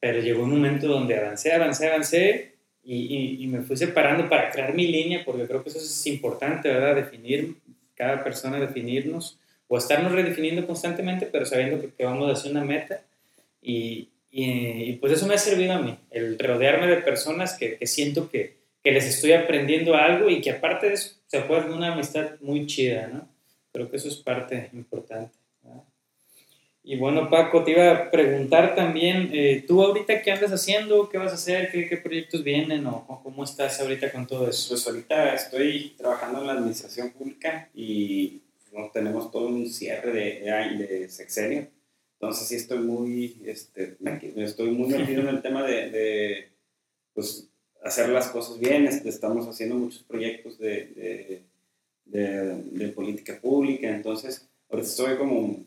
[0.00, 4.74] pero llegó un momento donde avancé, avancé, avancé y, y, me fui separando para crear
[4.74, 6.96] mi línea, porque creo que eso es importante, ¿verdad?
[6.96, 7.54] Definir,
[7.94, 13.02] cada persona definirnos o estarnos redefiniendo constantemente, pero sabiendo que, vamos hacia una meta.
[13.62, 17.86] Y, y, pues eso me ha servido a mí, el rodearme de personas que, que
[17.86, 21.92] siento que, que, les estoy aprendiendo algo y que aparte de eso se hacer una
[21.92, 23.28] amistad muy chida, ¿no?
[23.72, 25.40] Creo que eso es parte importante.
[26.82, 31.10] Y bueno, Paco, te iba a preguntar también, eh, ¿tú ahorita qué andas haciendo?
[31.10, 31.70] ¿Qué vas a hacer?
[31.70, 32.86] ¿Qué, qué proyectos vienen?
[32.86, 34.70] ¿O cómo estás ahorita con todo eso?
[34.70, 38.40] Pues ahorita estoy trabajando en la administración pública y
[38.72, 38.90] ¿no?
[38.90, 41.68] tenemos todo un cierre de, de, sexenio.
[42.14, 43.96] Entonces sí estoy muy, este,
[44.36, 46.48] estoy muy metido en el tema de, de
[47.12, 47.49] pues,
[47.82, 48.86] hacer las cosas bien.
[48.86, 51.42] Este, estamos haciendo muchos proyectos de,
[52.04, 53.88] de, política pública.
[53.88, 55.64] Entonces, ahorita estoy como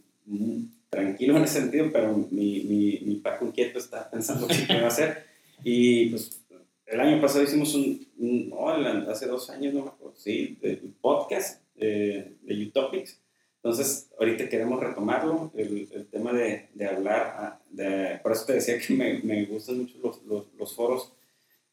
[0.90, 4.88] tranquilo en ese sentido, pero mi, mi, mi Paco inquieto está pensando qué va a
[4.88, 5.24] hacer.
[5.64, 6.44] Y pues
[6.86, 8.54] el año pasado hicimos un, un
[9.10, 13.20] hace dos años, no me acuerdo, sí, el podcast de, de Utopics.
[13.64, 18.54] Entonces, ahorita queremos retomarlo, el, el tema de, de hablar, ah, de, por eso te
[18.54, 21.14] decía que me, me gustan mucho los, los, los, foros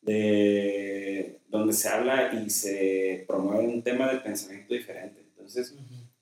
[0.03, 5.21] de, donde se habla y se promueve un tema de pensamiento diferente.
[5.31, 5.75] Entonces,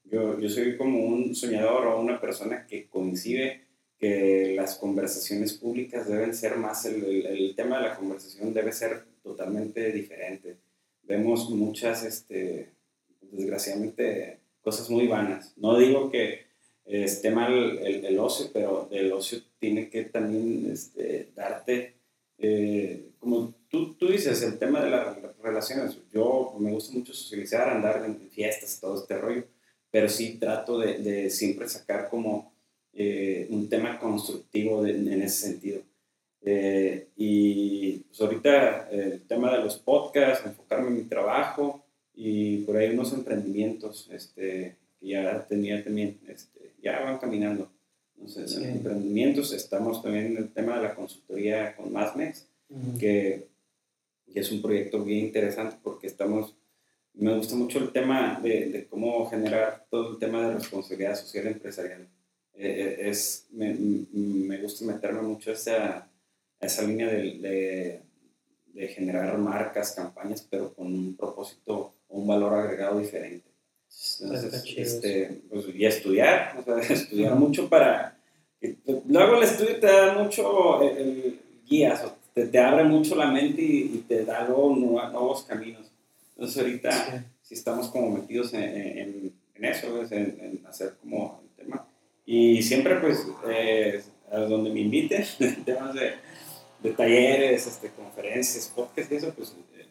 [0.04, 6.08] yo, yo soy como un soñador o una persona que coincide que las conversaciones públicas
[6.08, 10.56] deben ser más, el, el, tema de la conversación debe ser totalmente diferente.
[11.02, 12.70] Vemos muchas, este,
[13.20, 15.52] desgraciadamente, cosas muy vanas.
[15.56, 16.46] No digo que
[16.84, 21.94] esté mal el, el ocio, pero el ocio tiene que también este, darte,
[22.38, 25.98] eh, como tú, tú, dices, el tema de las relaciones.
[26.12, 29.44] Yo me gusta mucho socializar, andar en fiestas, todo este rollo,
[29.90, 32.52] pero sí trato de, de siempre sacar como
[32.92, 35.82] eh, un tema constructivo en ese sentido.
[36.42, 42.76] Eh, y pues ahorita el tema de los podcasts, enfocarme en mi trabajo y por
[42.76, 47.70] ahí unos emprendimientos este, que ya tenía también, este, ya van caminando.
[48.16, 52.46] Entonces, emprendimientos, estamos también en el tema de la consultoría con Masmex,
[52.98, 53.46] que,
[54.32, 56.56] que, es un proyecto bien interesante porque estamos,
[57.14, 61.46] me gusta mucho el tema de, de cómo generar todo el tema de responsabilidad social
[61.46, 62.08] empresarial.
[62.54, 63.72] Eh, eh, es, me,
[64.12, 66.10] me, gusta meterme mucho a esa,
[66.60, 68.02] esa línea de,
[68.74, 73.48] de, generar marcas, campañas, pero con un propósito o un valor agregado diferente.
[74.20, 78.18] Entonces, este, pues, y estudiar, o sea, estudiar mucho para...
[79.06, 82.04] Luego el estudio te da mucho el, guías,
[82.38, 85.90] te, te, abre mucho la mente y, te da luego nuevos caminos.
[86.34, 91.64] Entonces ahorita si estamos como metidos en, en, en eso, en, en, hacer como el
[91.64, 91.88] tema
[92.26, 95.24] y siempre, pues, eh, a donde me inviten,
[95.64, 96.16] temas de,
[96.82, 99.86] de, talleres, este, conferencias, podcasts y eso, pues, eh,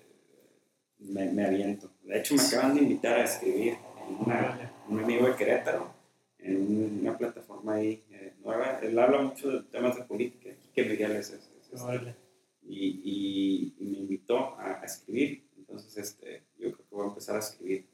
[1.00, 1.90] me, me, aviento.
[2.04, 5.92] De hecho, me acaban de invitar a escribir en una, un amigo de Querétaro,
[6.38, 8.80] en una plataforma ahí eh, nueva.
[8.84, 11.82] Él habla mucho de temas de política, que Miguel es, es,
[12.68, 15.44] y, y, me invitó a, escribir.
[15.58, 17.86] Entonces, este, yo creo que voy a empezar a escribir.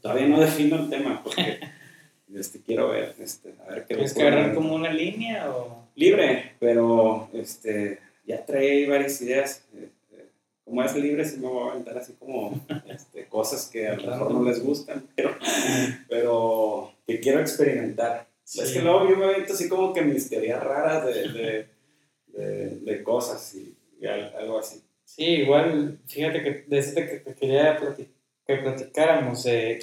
[0.00, 1.60] todavía no defino el tema porque
[2.34, 5.88] este, quiero ver, este, a ver qué ¿Tienes que agarrar como una línea o...?
[5.94, 9.64] Libre, pero este, ya trae varias ideas.
[9.74, 10.30] Este,
[10.64, 14.10] como es libre, sí me voy a aventar así como este, cosas que a lo
[14.10, 15.36] mejor no les gustan, pero,
[16.08, 18.28] pero que quiero experimentar.
[18.44, 21.66] Es que luego yo me avento así como que mis teorías raras de,
[22.32, 24.82] de, de, cosas y, algo así.
[25.04, 27.78] Sí, igual, fíjate que desde que te quería
[28.46, 29.80] que platicáramos, eh,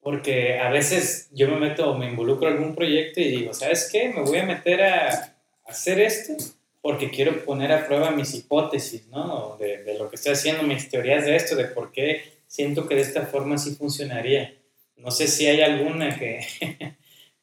[0.00, 4.08] porque a veces yo me meto, me involucro en algún proyecto y digo, ¿sabes qué?
[4.08, 6.34] Me voy a meter a hacer esto
[6.80, 9.56] porque quiero poner a prueba mis hipótesis, ¿no?
[9.58, 12.96] De, de, lo que estoy haciendo, mis teorías de esto, de por qué siento que
[12.96, 14.54] de esta forma sí funcionaría.
[14.96, 16.40] No sé si hay alguna que,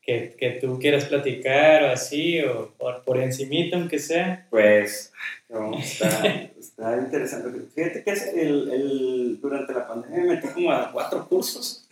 [0.09, 4.47] que, que tú quieras platicar o así, o por, por encimita aunque sea.
[4.49, 5.13] Pues,
[5.79, 7.61] está, está interesante.
[7.75, 11.87] Fíjate que el, el, durante la pandemia me metí como a cuatro cursos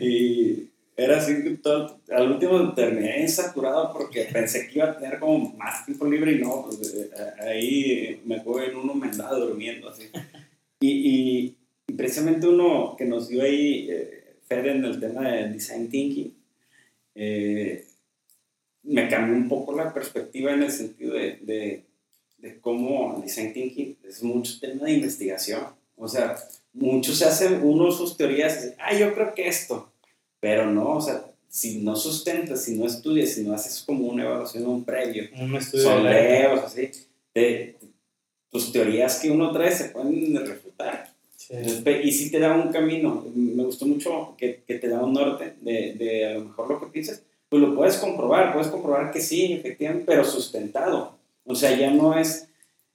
[0.00, 5.54] y era así, todo, al último terminé saturado porque pensé que iba a tener como
[5.56, 9.88] más tiempo libre y no, pues, eh, ahí me fue en uno me andaba durmiendo
[9.88, 10.10] así.
[10.80, 15.88] Y, y, precisamente uno que nos dio ahí eh, Fede en el tema de design
[15.88, 16.41] thinking,
[17.14, 17.86] eh,
[18.82, 21.84] me cambió un poco la perspectiva en el sentido de, de,
[22.38, 25.66] de cómo design thinking es mucho tema de investigación.
[25.96, 26.36] O sea,
[26.72, 29.92] muchos se hacen uno sus teorías, ah, yo creo que esto,
[30.40, 34.24] pero no, o sea, si no sustentas, si no estudias, si no haces como una
[34.24, 36.90] evaluación, un previo, un estudio sondeos, así,
[38.50, 41.11] tus teorías que uno trae se pueden refutar.
[41.50, 45.54] Y si te da un camino, me gustó mucho que, que te da un norte
[45.60, 49.20] de, de, a lo mejor lo que piensas, pues lo puedes comprobar, puedes comprobar que
[49.20, 51.18] sí, efectivamente, pero sustentado.
[51.44, 52.48] O sea, ya no es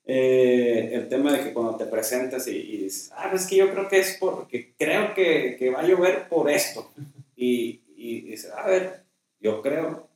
[0.09, 3.89] eh, el tema de que cuando te presentas y, dices, ah, es que yo creo
[3.89, 6.89] que es porque creo que, que va a llover por esto.
[7.35, 9.03] Y, y, dices, a ver,
[9.41, 10.07] yo creo,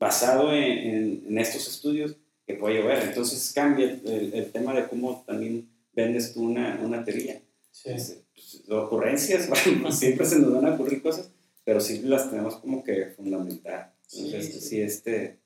[0.00, 3.02] basado en, en, estos estudios, que puede llover.
[3.02, 7.40] Entonces cambia el, el, tema de cómo también vendes tú una, una teoría.
[7.74, 7.90] Sí.
[7.90, 11.30] Pues, ocurrencias, bueno, siempre se nos van a ocurrir cosas,
[11.64, 13.92] pero sí las tenemos como que fundamentar.
[14.12, 15.38] Entonces, sí, sí este,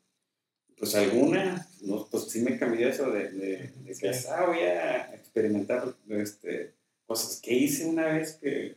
[0.77, 5.15] pues alguna, no, pues sí me cambió eso de, de, de que ah, voy a
[5.15, 6.75] experimentar este,
[7.07, 8.77] cosas que hice una vez que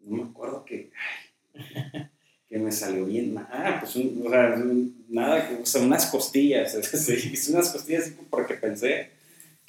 [0.00, 0.90] no me acuerdo que,
[2.46, 3.38] que me salió bien.
[3.38, 4.62] Ah, pues o sea,
[5.08, 6.74] nada, o sea, unas costillas.
[7.08, 9.18] hice unas costillas porque pensé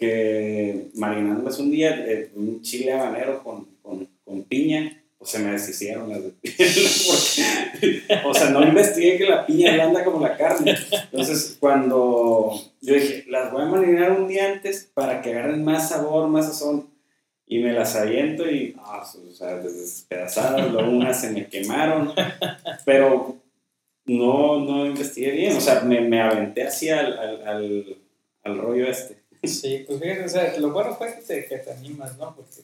[0.01, 5.51] que marinándolas un día, eh, un chile habanero con, con, con piña o se me
[5.51, 8.23] deshicieron las de piña.
[8.25, 10.75] o sea, no investigué que la piña blanda como la carne.
[11.11, 15.89] Entonces, cuando yo dije, las voy a marinar un día antes para que agarren más
[15.89, 16.89] sabor, más sazón.
[17.45, 22.11] y me las aviento y, ah, o sea, despedazadas, luego unas se me quemaron,
[22.83, 23.35] pero
[24.05, 27.97] no, no investigué bien, o sea, me, me aventé así al, al,
[28.43, 29.20] al, rollo este.
[29.43, 32.35] Sí, pues fíjate, o lo bueno fue que te, que te animas, ¿no?
[32.35, 32.61] Porque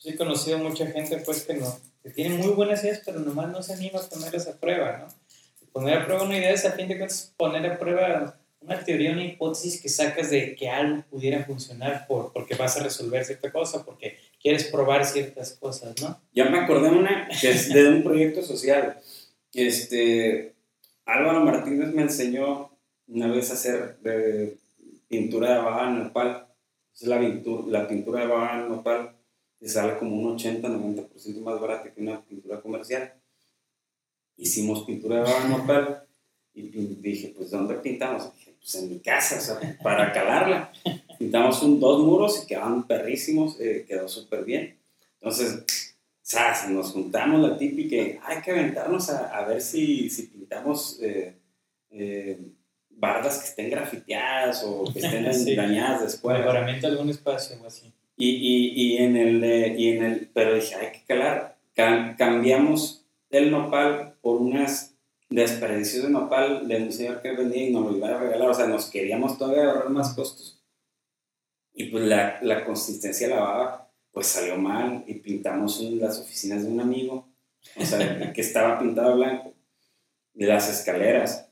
[0.00, 3.48] yo he conocido mucha gente, pues, que, no, que tiene muy buenas ideas, pero nomás
[3.50, 5.06] no se anima a ponerlas a prueba, ¿no?
[5.72, 9.12] Poner a prueba una idea es, a fin de cuentas, poner a prueba una teoría,
[9.12, 13.52] una hipótesis que sacas de que algo pudiera funcionar por, porque vas a resolver cierta
[13.52, 16.20] cosa, porque quieres probar ciertas cosas, ¿no?
[16.32, 18.98] Ya me acordé una que es de un proyecto social.
[19.52, 20.54] Este,
[21.04, 22.70] Álvaro Martínez me enseñó
[23.06, 24.56] una vez a hacer de
[25.08, 26.46] pintura de baba en nopal.
[26.94, 29.16] Es la, pintura, la pintura de baba en nopal
[29.58, 33.14] que sale como un 80-90% más barata que una pintura comercial.
[34.36, 36.06] Hicimos pintura de baba en nopal
[36.54, 38.32] y dije, pues ¿dónde pintamos?
[38.66, 40.72] pues en mi casa, o sea, para calarla.
[41.18, 44.76] Pintamos un, dos muros y quedaban perrísimos, eh, quedó súper bien.
[45.20, 45.64] Entonces,
[46.20, 46.68] ¿sabes?
[46.70, 51.36] nos juntamos la típica hay que aventarnos a, a ver si, si pintamos eh,
[51.90, 52.40] eh,
[52.96, 55.54] bardas que estén grafiteadas o que estén sí.
[55.54, 56.38] dañadas después.
[56.38, 57.92] Mejoramiento de algún espacio o así.
[58.16, 61.58] Y, y, y, en el, y en el, pero dije, hay que calar.
[61.74, 64.94] cambiamos el nopal por unas
[65.28, 68.48] desperdicios de nopal de un señor que vendía y nos lo iba a regalar.
[68.48, 70.62] O sea, nos queríamos todavía ahorrar más costos.
[71.74, 76.18] Y pues la, la consistencia de la baba, pues salió mal y pintamos en las
[76.18, 77.28] oficinas de un amigo,
[77.76, 79.52] o sea, que estaba pintado blanco,
[80.32, 81.45] de las escaleras.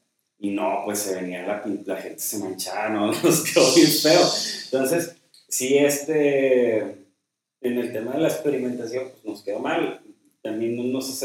[0.44, 3.06] Y no, pues se venía la, la gente se manchaba, ¿no?
[3.06, 4.20] Nos quedó bien feo.
[4.64, 5.16] Entonces,
[5.48, 6.78] sí, este,
[7.60, 10.00] en el tema de la experimentación, pues nos quedó mal
[10.44, 11.20] también no nos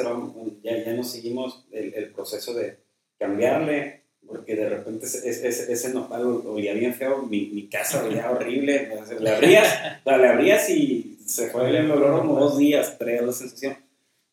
[0.64, 2.78] ya, ya no seguimos el, el, proceso de
[3.20, 8.32] cambiarle, porque de repente ese, ese, ese nopal olía bien feo, mi, mi casa olía
[8.32, 8.90] horrible,
[9.20, 13.76] le abrías, le abrías y se fue el olor como dos días, traía la sensación,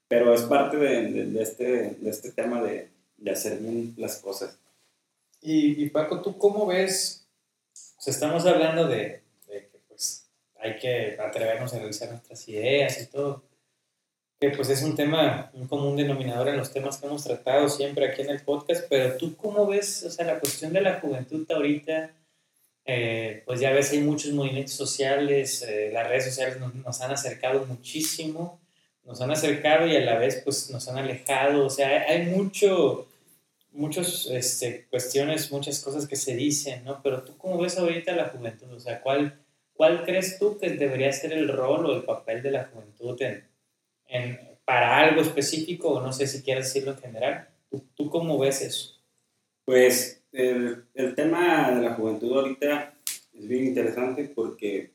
[0.07, 4.57] pero es parte de, de, este, de este tema de, de, hacer bien las cosas.
[5.47, 7.27] Y, y Paco, ¿tú cómo ves?
[7.73, 10.29] Sea, estamos hablando de, de que pues
[10.59, 13.45] hay que atrevernos a realizar nuestras ideas y todo
[14.41, 18.07] que pues es un tema, un común denominador en los temas que hemos tratado siempre
[18.07, 21.51] aquí en el podcast, pero tú cómo ves, o sea, la cuestión de la juventud
[21.51, 22.11] ahorita,
[22.85, 27.13] eh, pues ya ves, hay muchos movimientos sociales, eh, las redes sociales nos, nos, han
[27.13, 28.61] acercado muchísimo,
[29.05, 32.27] nos han acercado y a la vez pues nos han alejado, o sea, hay, hay
[32.27, 33.09] mucho,
[33.77, 37.01] muchas este, cuestiones, muchas cosas que se dicen, ¿no?
[37.03, 39.39] Pero tú cómo ves ahorita la juventud, o sea, ¿cuál,
[39.75, 43.45] cuál crees tú que debería ser el rol o el papel de la juventud en
[44.09, 47.49] en, para algo específico, o no sé si quieres decirlo en general.
[47.71, 48.95] ¿Tú, ¿Tú, cómo ves eso?
[49.65, 52.95] Pues el, el, tema de la juventud ahorita
[53.33, 54.91] es bien interesante porque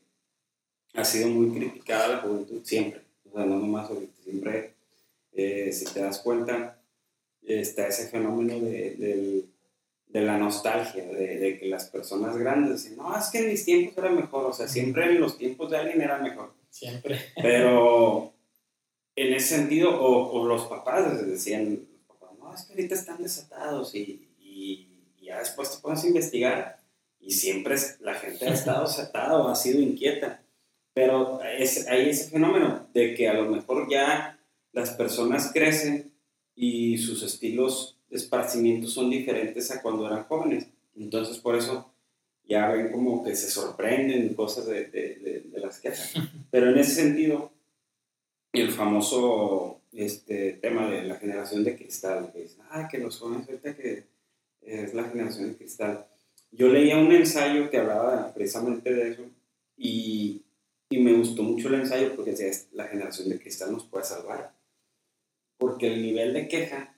[0.94, 3.90] ha sido muy criticada la juventud siempre, o sea, no nomás
[4.22, 4.74] siempre,
[5.32, 6.78] eh, si te das cuenta,
[7.46, 9.44] está ese fenómeno de, de,
[10.06, 13.64] de la nostalgia, de, de, que las personas grandes dicen, no, es que en mis
[13.64, 16.54] tiempos era mejor, o sea, siempre en los tiempos de alguien era mejor.
[16.70, 17.20] Siempre.
[17.40, 18.32] Pero
[19.16, 21.86] en ese sentido, o, o los papás decían,
[22.38, 24.88] no, es que ahorita están desatados y, y,
[25.20, 26.78] ya después te pones a investigar
[27.20, 30.42] y siempre la gente ha estado desatada o ha sido inquieta.
[30.92, 34.38] Pero es, hay ese fenómeno de que a lo mejor ya
[34.72, 36.11] las personas crecen
[36.54, 40.66] y sus estilos de esparcimiento son diferentes a cuando eran jóvenes.
[40.96, 41.92] Entonces por eso
[42.44, 46.14] ya ven como que se sorprenden cosas de, de, de, de las quejas.
[46.50, 47.50] Pero en ese sentido,
[48.52, 53.48] el famoso este, tema de la generación de cristal, que es, ah, que los jóvenes
[53.48, 54.04] ahorita que
[54.62, 56.06] es la generación de cristal.
[56.50, 59.22] Yo leía un ensayo que hablaba precisamente de eso
[59.76, 60.42] y,
[60.90, 64.52] y me gustó mucho el ensayo porque decía, la generación de cristal nos puede salvar,
[65.62, 66.96] porque el nivel de queja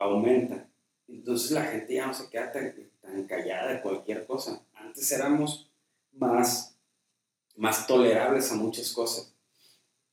[0.00, 0.68] aumenta.
[1.06, 4.66] Entonces la gente ya no se queda tan, callada de cualquier cosa.
[4.74, 5.70] Antes éramos
[6.10, 6.76] más,
[7.54, 9.32] más tolerables a muchas cosas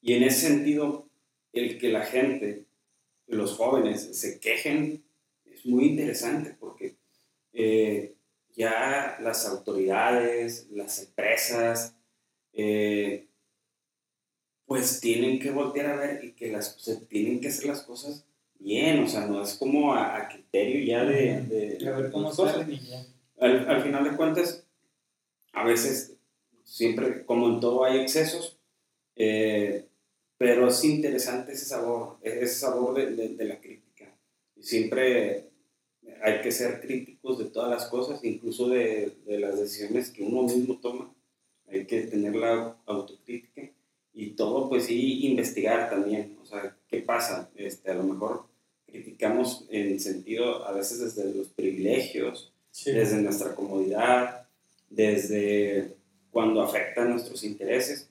[0.03, 1.09] y en ese sentido,
[1.51, 2.67] el que la gente,
[3.25, 5.03] los jóvenes, se quejen
[5.45, 6.95] es muy interesante porque
[7.53, 8.13] eh,
[8.55, 11.95] ya las autoridades, las empresas,
[12.53, 13.28] eh,
[14.69, 16.77] pues tienen que voltear a ver y que las,
[17.09, 18.23] tienen que hacer las cosas
[18.59, 21.41] bien, o sea, no es como a, a criterio ya de...
[21.41, 22.79] de a ver cómo salen
[23.39, 24.63] al, al final de cuentas,
[25.53, 26.17] a veces,
[26.63, 28.59] siempre, como en todo hay excesos,
[29.15, 29.87] eh,
[30.37, 34.15] pero es interesante ese sabor, ese sabor de, de, de, la crítica.
[34.55, 35.49] Y siempre
[36.21, 40.43] hay que ser críticos de todas las cosas, incluso de, de, las decisiones que uno
[40.43, 41.11] mismo toma.
[41.67, 43.71] Hay que tener la autocrítica
[44.13, 47.49] y todo, pues sí, investigar también, o sea, ¿qué pasa?
[47.55, 48.47] Este, a lo mejor
[48.85, 52.51] criticamos en sentido, a veces desde los privilegios,
[52.85, 54.47] desde nuestra comodidad,
[54.89, 55.95] desde
[56.31, 58.09] cuando afecta nuestros intereses,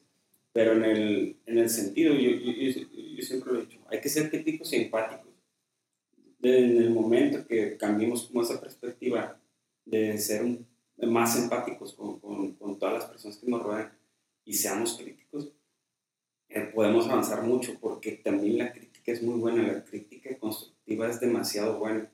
[0.53, 4.09] pero en el, en el sentido, yo, yo, yo, siempre lo he dicho, hay que
[4.09, 5.29] ser críticos y empáticos.
[6.43, 9.41] en el momento que cambiemos como esa perspectiva
[9.85, 10.45] de ser
[10.97, 13.93] más empáticos con, con, con todas las personas que nos rodean
[14.45, 15.53] y seamos críticos,
[16.49, 21.21] eh, podemos avanzar mucho porque también la crítica es muy buena, la crítica constructiva es
[21.21, 22.11] demasiado buena.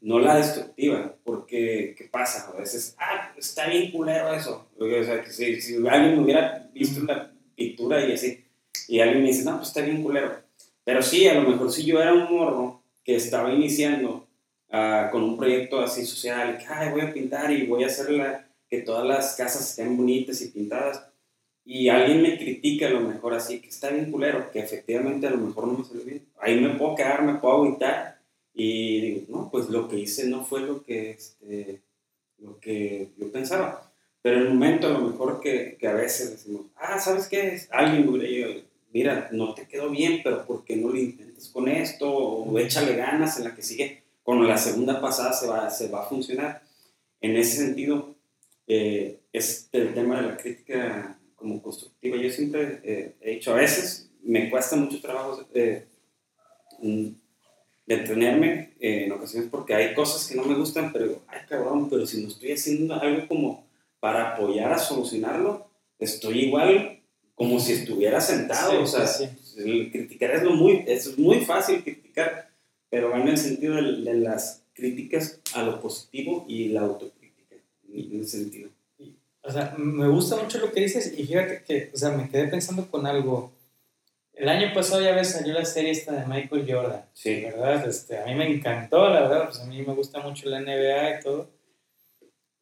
[0.00, 2.50] No la destructiva, porque ¿qué pasa?
[2.50, 4.68] A veces, ah, está bien culero eso.
[4.78, 8.44] O sea, que si, si alguien hubiera visto una pintura y así,
[8.86, 10.40] y alguien me dice, no, pues está bien culero.
[10.84, 14.28] Pero sí, a lo mejor si yo era un morro que estaba iniciando
[14.68, 18.10] uh, con un proyecto así social, que Ay, voy a pintar y voy a hacer
[18.10, 21.08] la, que todas las casas estén bonitas y pintadas,
[21.66, 25.30] y alguien me critica a lo mejor así, que está bien culero, que efectivamente a
[25.30, 28.20] lo mejor no me salió bien, ahí me puedo quedar, me puedo aguantar
[28.54, 31.82] y digo, no, pues lo que hice no fue lo que, este,
[32.38, 33.92] lo que yo pensaba.
[34.22, 37.60] Pero en el momento a lo mejor que, que a veces decimos, ah, ¿sabes qué?
[37.70, 42.10] Alguien me mira, no te quedó bien, pero ¿por qué no lo intentas con esto?
[42.10, 44.04] O échale ganas en la que sigue.
[44.22, 46.62] Con la segunda pasada se va, se va a funcionar.
[47.20, 48.14] En ese sentido,
[48.66, 52.16] eh, es el tema de la crítica como constructiva.
[52.16, 55.86] Yo siempre eh, he dicho, a veces me cuesta mucho trabajo eh,
[56.80, 57.08] mm,
[57.86, 62.06] detenerme eh, en ocasiones porque hay cosas que no me gustan, pero ay cabrón, pero
[62.06, 63.66] si no estoy haciendo algo como
[64.00, 65.68] para apoyar a solucionarlo,
[65.98, 67.00] estoy igual
[67.34, 68.82] como si estuviera sentado.
[68.82, 69.06] o sea,
[69.54, 72.50] criticar es, lo muy, es muy fácil criticar,
[72.90, 77.56] pero va en el sentido de, de las críticas a lo positivo y la autocrítica,
[77.92, 78.75] en ese sentido.
[79.46, 82.48] O sea, me gusta mucho lo que dices y fíjate que, o sea, me quedé
[82.48, 83.52] pensando con algo.
[84.32, 87.04] El año pasado ya ves, salió la serie esta de Michael Jordan.
[87.14, 87.42] Sí.
[87.42, 87.88] ¿Verdad?
[87.88, 91.18] Este, a mí me encantó, la verdad, pues a mí me gusta mucho la NBA
[91.18, 91.50] y todo.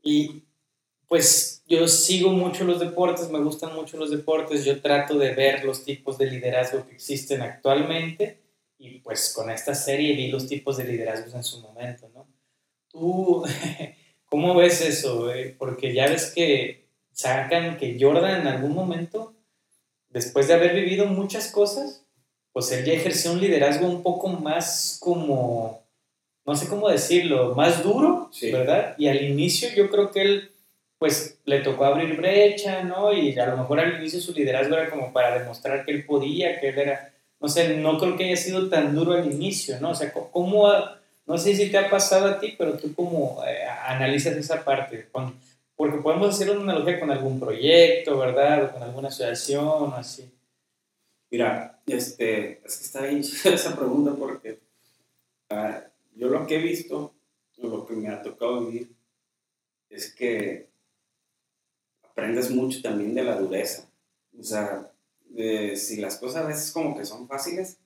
[0.03, 0.45] Y
[1.09, 5.65] pues yo sigo mucho los deportes, me gustan mucho los deportes, yo trato de ver
[5.65, 8.43] los tipos de liderazgo que existen actualmente
[8.79, 12.27] y pues con esta serie vi los tipos de liderazgos en su momento, ¿no?
[12.89, 13.45] Tú,
[14.35, 15.31] ¿Cómo ves eso?
[15.59, 19.33] Porque ya ves que sacan que Jordan en algún momento,
[20.09, 22.05] después de haber vivido muchas cosas,
[22.53, 25.85] pues él ya ejerció un liderazgo un poco más como,
[26.45, 28.97] no sé cómo decirlo, más duro, ¿verdad?
[28.99, 30.51] Y al inicio yo creo que él,
[30.99, 33.13] pues le tocó abrir brecha, ¿no?
[33.13, 36.59] Y a lo mejor al inicio su liderazgo era como para demostrar que él podía,
[36.59, 39.91] que él era, no sé, no creo que haya sido tan duro al inicio, ¿no?
[39.91, 40.67] O sea, ¿cómo
[41.27, 45.09] no sé si te ha pasado a ti, pero tú como eh, analizas esa parte,
[45.77, 48.65] porque podemos hacer una analogía con algún proyecto, ¿verdad?
[48.65, 50.31] O con alguna asociación o así.
[51.31, 54.61] Mira, este, es que está bien esa pregunta porque
[55.51, 55.83] ah,
[56.15, 57.15] yo lo que he visto,
[57.57, 58.95] lo que me ha tocado vivir,
[59.89, 60.69] es que
[62.03, 63.89] aprendes mucho también de la dureza.
[64.39, 64.93] O sea,
[65.77, 67.79] si las cosas a veces como que son fáciles,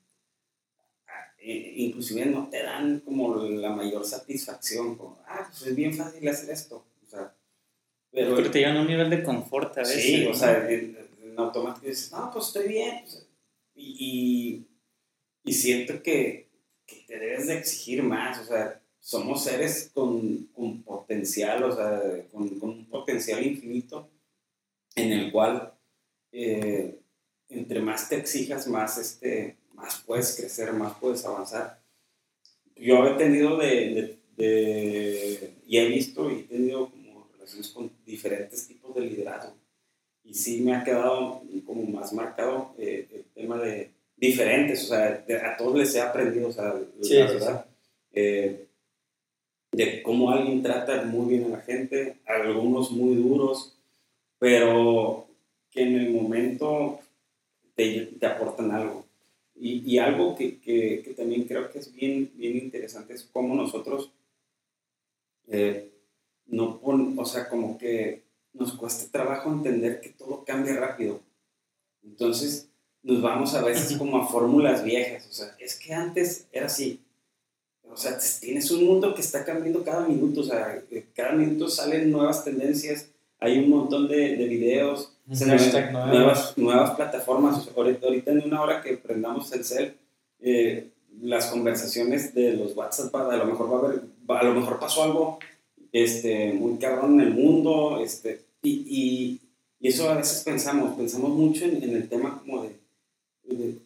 [1.50, 6.28] eh, inclusive no te dan como la mayor satisfacción, como, ah, pues es bien fácil
[6.28, 7.34] hacer esto, o sea,
[8.10, 8.36] pero...
[8.36, 10.02] Pero te llevan a un nivel de confort a veces.
[10.02, 10.94] Sí, o sea, en,
[11.38, 13.02] automático dices, no, pues estoy bien,
[13.74, 14.66] y,
[15.42, 16.50] y, siento que,
[16.84, 22.02] que, te debes de exigir más, o sea, somos seres con, con potencial, o sea,
[22.30, 24.10] con, con, un potencial infinito,
[24.96, 25.72] en el cual,
[26.30, 26.98] eh,
[27.48, 31.80] entre más te exijas, más este más puedes crecer, más puedes avanzar.
[32.76, 38.66] Yo he tenido de, de, y he visto y he tenido como relaciones con diferentes
[38.66, 39.54] tipos de liderazgo.
[40.24, 45.24] Y sí me ha quedado como más marcado eh, el tema de diferentes, o sea,
[45.44, 47.66] a todos les he aprendido, o sea, la verdad,
[48.12, 48.66] eh,
[49.70, 53.78] de cómo alguien trata muy bien a la gente, algunos muy duros,
[54.38, 55.28] pero
[55.70, 56.98] que en el momento
[57.74, 59.07] te, te aportan algo.
[59.60, 63.54] Y, y algo que, que, que, también creo que es bien, bien interesante es cómo
[63.54, 64.12] nosotros,
[65.48, 65.90] eh,
[66.46, 71.20] no o sea, como que nos cuesta trabajo entender que todo cambia rápido.
[72.04, 72.68] Entonces
[73.02, 77.00] nos vamos a veces como a fórmulas viejas, o sea, es que antes era así.
[77.90, 80.84] O sea, tienes un mundo que está cambiando cada minuto, o sea,
[81.14, 87.68] cada minuto salen nuevas tendencias, hay un montón de, de videos, nuevas, nuevas plataformas.
[87.76, 89.96] Ahorita, en una hora que prendamos el cel,
[90.40, 94.78] eh, las conversaciones de los WhatsApp, a lo mejor va a haber, a lo mejor
[94.78, 95.38] pasó algo
[95.92, 99.40] este, muy cabrón en el mundo, este, y,
[99.80, 102.76] Y eso a veces pensamos, pensamos mucho en, en el tema como de,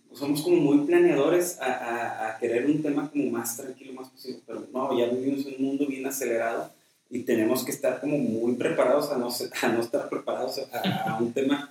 [0.08, 4.08] pues somos como muy planeadores a, a, a, querer un tema como más tranquilo, más
[4.08, 6.70] posible, pero no, ya vivimos en un mundo bien acelerado
[7.12, 11.18] y tenemos que estar como muy preparados a no, a no estar preparados a, a
[11.18, 11.70] un tema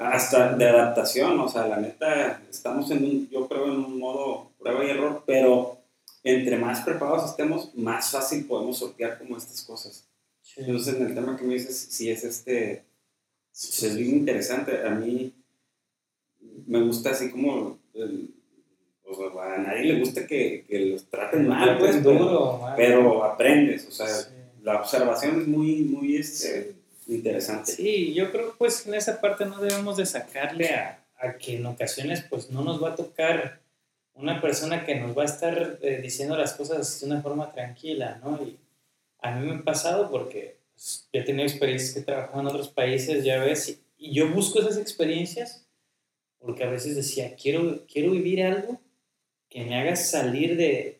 [0.00, 4.52] hasta de adaptación, o sea, la neta, estamos en un, yo creo, en un modo
[4.58, 5.78] prueba y error, pero
[6.24, 10.08] entre más preparados estemos, más fácil podemos sortear como estas cosas.
[10.56, 12.82] Entonces, en el tema que me dices, si es este,
[13.52, 15.34] si es bien interesante, a mí
[16.66, 18.34] me gusta así como, el,
[19.04, 23.86] o sea, a nadie le gusta que, que los traten mal, pues, duro, pero, aprendes,
[23.86, 24.06] o sea,
[24.62, 26.74] la observación es muy, muy, este,
[27.06, 27.72] interesante.
[27.72, 31.66] Sí, yo creo pues en esa parte no debemos de sacarle a, a que en
[31.66, 33.60] ocasiones pues no nos va a tocar
[34.14, 38.20] una persona que nos va a estar eh, diciendo las cosas de una forma tranquila,
[38.22, 38.40] ¿no?
[38.42, 38.58] Y
[39.20, 42.46] a mí me ha pasado porque pues, yo he tenido experiencias que he trabajado en
[42.46, 45.66] otros países, ya ves, y, y, yo busco esas experiencias
[46.38, 48.80] porque a veces decía, quiero, quiero vivir algo
[49.48, 50.99] que me haga salir de,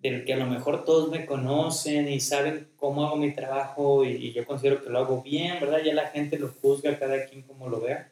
[0.00, 4.32] del que a lo mejor todos me conocen y saben cómo hago mi trabajo y,
[4.32, 5.80] yo considero que lo hago bien, ¿verdad?
[5.84, 8.10] Ya la gente lo juzga, cada quien como lo vea.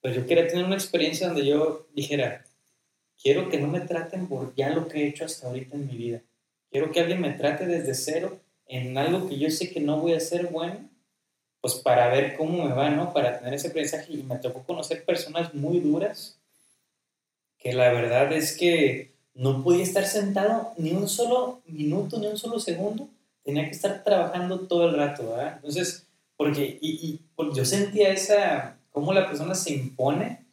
[0.00, 2.44] Pero yo quería tener una experiencia donde yo dijera,
[3.20, 5.96] quiero que no me traten por ya lo que he hecho hasta ahorita en mi
[5.96, 6.22] vida.
[6.70, 10.12] Quiero que alguien me trate desde cero en algo que yo sé que no voy
[10.14, 10.88] a ser bueno,
[11.60, 13.12] pues para ver cómo me va, ¿no?
[13.12, 14.12] Para tener ese aprendizaje.
[14.12, 16.38] Y me tocó conocer personas muy duras,
[17.58, 22.38] que la verdad es que no podía estar sentado ni un solo minuto, ni un
[22.38, 23.08] solo segundo,
[23.42, 25.54] tenía que estar trabajando todo el rato, ¿verdad?
[25.56, 26.06] Entonces,
[26.36, 27.20] porque, y, y
[27.54, 30.44] yo sentía esa, cómo la persona se impone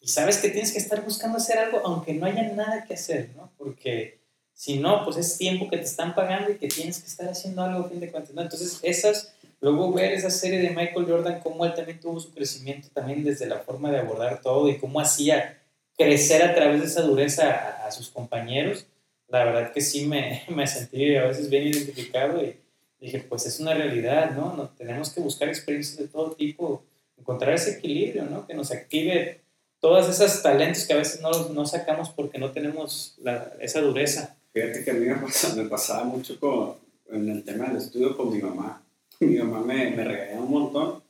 [0.00, 3.30] y sabes que tienes que estar buscando hacer algo aunque no haya nada que hacer,
[3.36, 3.52] ¿no?
[3.56, 4.20] Porque
[4.52, 7.62] si no, pues es tiempo que te están pagando y que tienes que estar haciendo
[7.62, 8.42] algo a fin de cuentas, ¿no?
[8.42, 12.88] Entonces, esas, luego ver esa serie de Michael Jordan, cómo él también tuvo su crecimiento
[12.92, 15.61] también desde la forma de abordar todo y cómo hacía
[15.96, 18.86] crecer a través de esa dureza a, sus compañeros,
[19.28, 22.56] la verdad que sí me, me, sentí a veces bien identificado y
[23.00, 24.54] dije, pues es una realidad, ¿no?
[24.54, 24.68] ¿no?
[24.70, 26.84] Tenemos que buscar experiencias de todo tipo,
[27.18, 28.46] encontrar ese equilibrio, ¿no?
[28.46, 29.40] Que nos active
[29.80, 34.36] todos esos talentos que a veces no, no sacamos porque no tenemos la, esa dureza.
[34.52, 35.16] Fíjate que a mí me
[35.62, 36.76] me pasaba mucho con,
[37.10, 38.82] en el tema del estudio con mi mamá.
[39.20, 41.02] Mi mamá me, me regañaba un montón,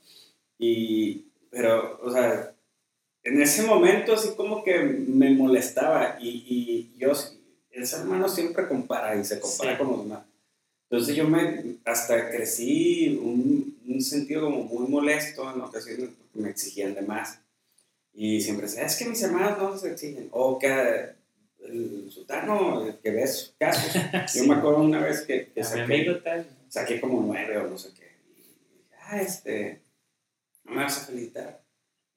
[0.59, 2.52] y, pero, o sea,
[3.25, 7.13] en ese momento así como que me molestaba y, y yo,
[7.71, 10.23] el ser humano siempre compara y se compara con los demás.
[10.91, 16.51] Entonces yo me, hasta crecí un, un sentido como muy molesto en ocasiones porque me
[16.51, 17.41] exigían de más.
[18.13, 20.29] Y siempre decía, es que mis hermanos no se exigen.
[20.33, 21.15] O que
[21.65, 23.95] el sultano que ves casos.
[24.35, 26.21] Yo me acuerdo una vez que, que saqué,
[26.69, 28.13] saqué, como nueve o no sé qué.
[28.29, 29.81] Y dije, ah, este,
[30.65, 31.62] no me vas a felicitar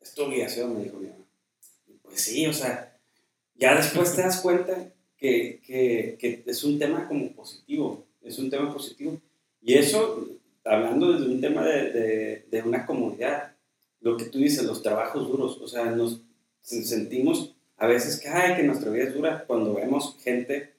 [0.05, 1.25] es tu obligación, me dijo mi mamá.
[2.03, 2.95] pues sí, o sea,
[3.55, 8.51] ya después te das cuenta que, que, que, es un tema como positivo, es un
[8.51, 9.19] tema positivo.
[9.61, 10.29] Y eso,
[10.63, 13.53] hablando desde un tema de, de, de una comunidad,
[14.01, 16.21] lo que tú dices, los trabajos duros, o sea, nos
[16.61, 20.75] sentimos a veces que, ay, que nuestra vida es dura cuando vemos gente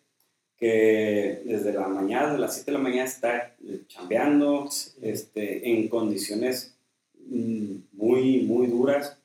[0.56, 3.56] que desde la mañana, de las 7 de la mañana está
[3.88, 4.70] chambeando
[5.02, 6.75] este, en condiciones
[7.26, 9.18] muy, muy duras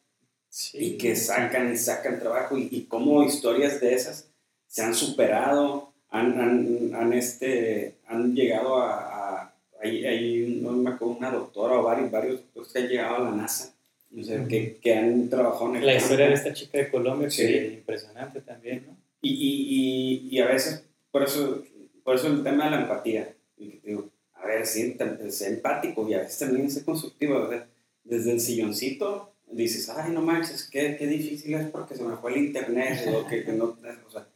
[0.74, 4.30] y que sacan y sacan trabajo y, y cómo historias de esas
[4.68, 8.96] se han superado, han, han, han este, han llegado a...
[8.96, 12.42] a hay, hay no me acuerdo, una doctora o varios, varios
[12.72, 13.74] que han llegado a la NASA.
[14.16, 17.32] O sea, que, que, han trabajado en el La historia de esta chica de Colombia,
[17.32, 17.44] sí.
[17.44, 18.98] es impresionante también, ¿no?
[19.22, 21.64] Y, y, y, y, a veces, por eso,
[22.04, 23.34] por eso el tema de la empatía.
[23.58, 27.48] Digo, a ver, sí, es empático y a veces también es constructivo.
[27.48, 27.68] ¿verdad?
[28.04, 32.34] Desde el silloncito dices, ay, no manches, qué, qué difícil es porque se me fue
[32.34, 33.78] el internet o que, que no,
[34.08, 34.28] o sea,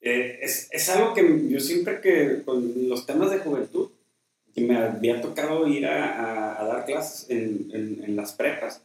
[0.00, 3.90] eh, es, es, algo que yo siempre que con los temas de juventud,
[4.54, 8.82] que me había tocado ir a, a, dar clases en, en, en, las prepas,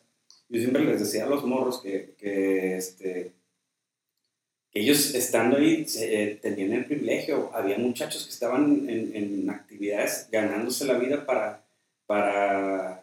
[0.50, 3.34] yo siempre les decía a los morros que, que este,
[4.74, 10.86] ellos estando ahí eh, tenían el privilegio, había muchachos que estaban en, en actividades ganándose
[10.86, 11.64] la vida para,
[12.06, 13.01] para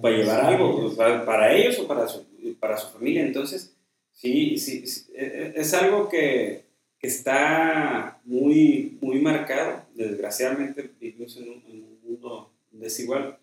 [0.00, 2.26] para llevar algo para, ellos o para su,
[2.58, 3.22] para su familia.
[3.22, 3.76] Entonces,
[4.12, 6.64] sí, sí, e, e, es algo que,
[6.98, 9.82] que, está muy, muy marcado.
[9.94, 13.38] Desgraciadamente vivimos en un, en un, mundo desigual,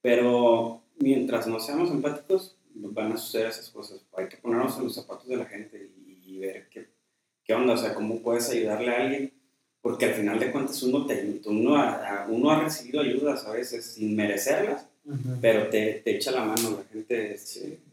[0.00, 4.04] pero mientras no seamos empáticos, van a suceder esas cosas.
[4.16, 6.88] Hay que ponernos en los zapatos de la gente y, ver qué,
[7.44, 9.32] qué onda, o sea, cómo puedes ayudarle a alguien
[9.84, 13.84] porque al final de cuentas uno, te, uno, ha, uno ha recibido ayudas a veces
[13.84, 14.88] sin merecerlas,
[15.40, 16.70] pero te, te, echa la mano.
[16.70, 17.36] La gente,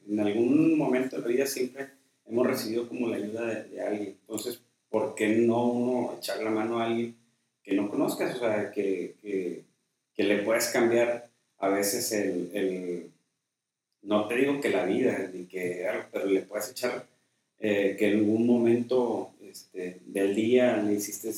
[0.10, 1.88] en algún momento de la vida siempre
[2.26, 4.18] hemos recibido como la ayuda de, alguien.
[4.22, 7.16] Entonces, ¿por qué no uno echar la mano a alguien
[7.64, 8.36] que no conozcas?
[8.36, 9.64] O sea, que, que,
[10.14, 13.12] que le puedes cambiar a veces el, el,
[14.02, 17.06] no te digo que la vida, ni que pero le puedes echar
[17.60, 21.32] eh, que en algún momento este, del día le hiciste,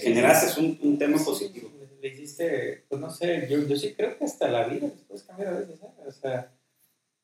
[0.00, 1.70] generaste un, un, tema positivo.
[2.00, 5.48] Le hiciste, pues no sé, yo, yo sí creo que hasta la vida después cambiar
[5.48, 6.04] a veces, ¿eh?
[6.06, 6.52] o sea,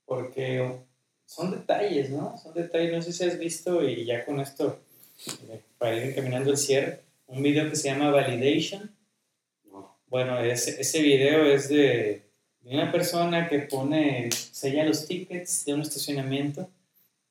[0.05, 0.81] porque
[1.27, 2.37] son detalles, ¿no?
[2.39, 4.81] Son detalles, no sé si has visto y ya con esto,
[5.49, 8.95] eh, para ir encaminando el cierre, un video que se llama Validation.
[10.07, 12.23] Bueno, ese, ese video es de,
[12.61, 16.69] de una persona que pone, sella los tickets de un estacionamiento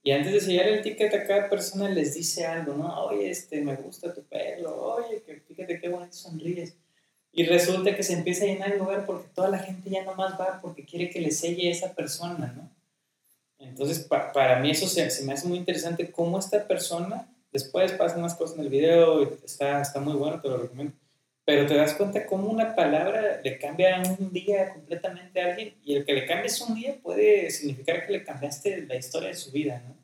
[0.06, 3.06] y antes de sellar el ticket a cada persona les dice algo, ¿no?
[3.06, 6.76] Oye, este, me gusta tu pelo, oye, que fíjate qué bonito sonríes.
[7.36, 10.40] Y resulta que se empieza a llenar el lugar porque toda la gente ya nomás
[10.40, 12.70] va porque quiere que le selle esa persona, ¿no?
[13.58, 18.22] Entonces, para mí eso se, se, me hace muy interesante cómo esta persona, después pasan
[18.22, 20.94] más cosas en el video, está, está muy bueno, te lo recomiendo,
[21.46, 25.96] pero te das cuenta cómo una palabra le cambia un día completamente a alguien y
[25.96, 29.52] el que le cambies un día puede significar que le cambiaste la historia de su
[29.52, 30.03] vida, ¿no?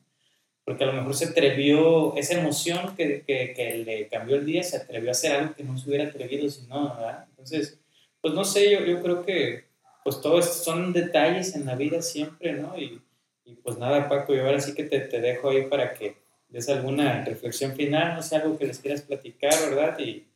[0.64, 4.62] Porque a lo mejor se atrevió, esa emoción que, que, que le cambió el día,
[4.62, 7.26] se atrevió a hacer algo que no se hubiera atrevido si no, ¿verdad?
[7.30, 7.78] Entonces,
[8.20, 9.64] pues no sé, yo, yo creo que
[10.04, 12.76] pues todos son detalles en la vida siempre, ¿no?
[12.78, 13.00] Y,
[13.44, 16.16] y pues nada, Paco, yo ahora sí que te, te dejo ahí para que
[16.48, 19.98] des alguna reflexión final, no sé, algo que les quieras platicar, ¿verdad?
[19.98, 20.26] Y,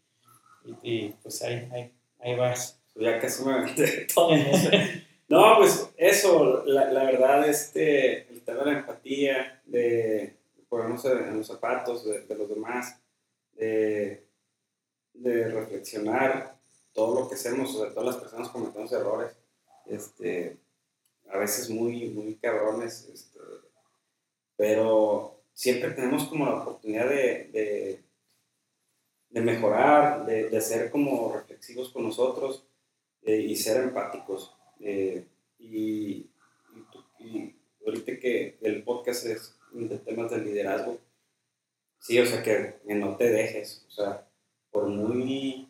[0.82, 2.80] y, pues ahí, ahí, ahí vas.
[2.94, 3.52] Ya casi me
[4.14, 4.30] todo.
[5.28, 10.36] no, pues eso, la, la, verdad, este, de la empatía, de
[10.68, 13.00] ponernos en los zapatos de, los demás,
[13.52, 14.22] de,
[15.14, 16.58] reflexionar
[16.92, 19.36] todo lo que hacemos, o todas las personas cometemos errores,
[19.86, 20.56] este,
[21.30, 23.38] a veces muy, muy cabrones, este,
[24.56, 28.00] pero siempre tenemos como la oportunidad de,
[29.30, 32.64] de mejorar, de, de, ser como reflexivos con nosotros
[33.24, 34.54] eh, y ser empáticos.
[34.80, 35.26] Eh,
[35.58, 36.30] y,
[37.86, 40.98] ahorita que el podcast es de temas de liderazgo,
[41.98, 44.28] sí, o sea, que, no te dejes, o sea,
[44.70, 45.68] por muy,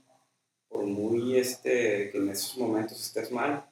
[0.68, 3.64] por muy, este, que en esos momentos estés mal,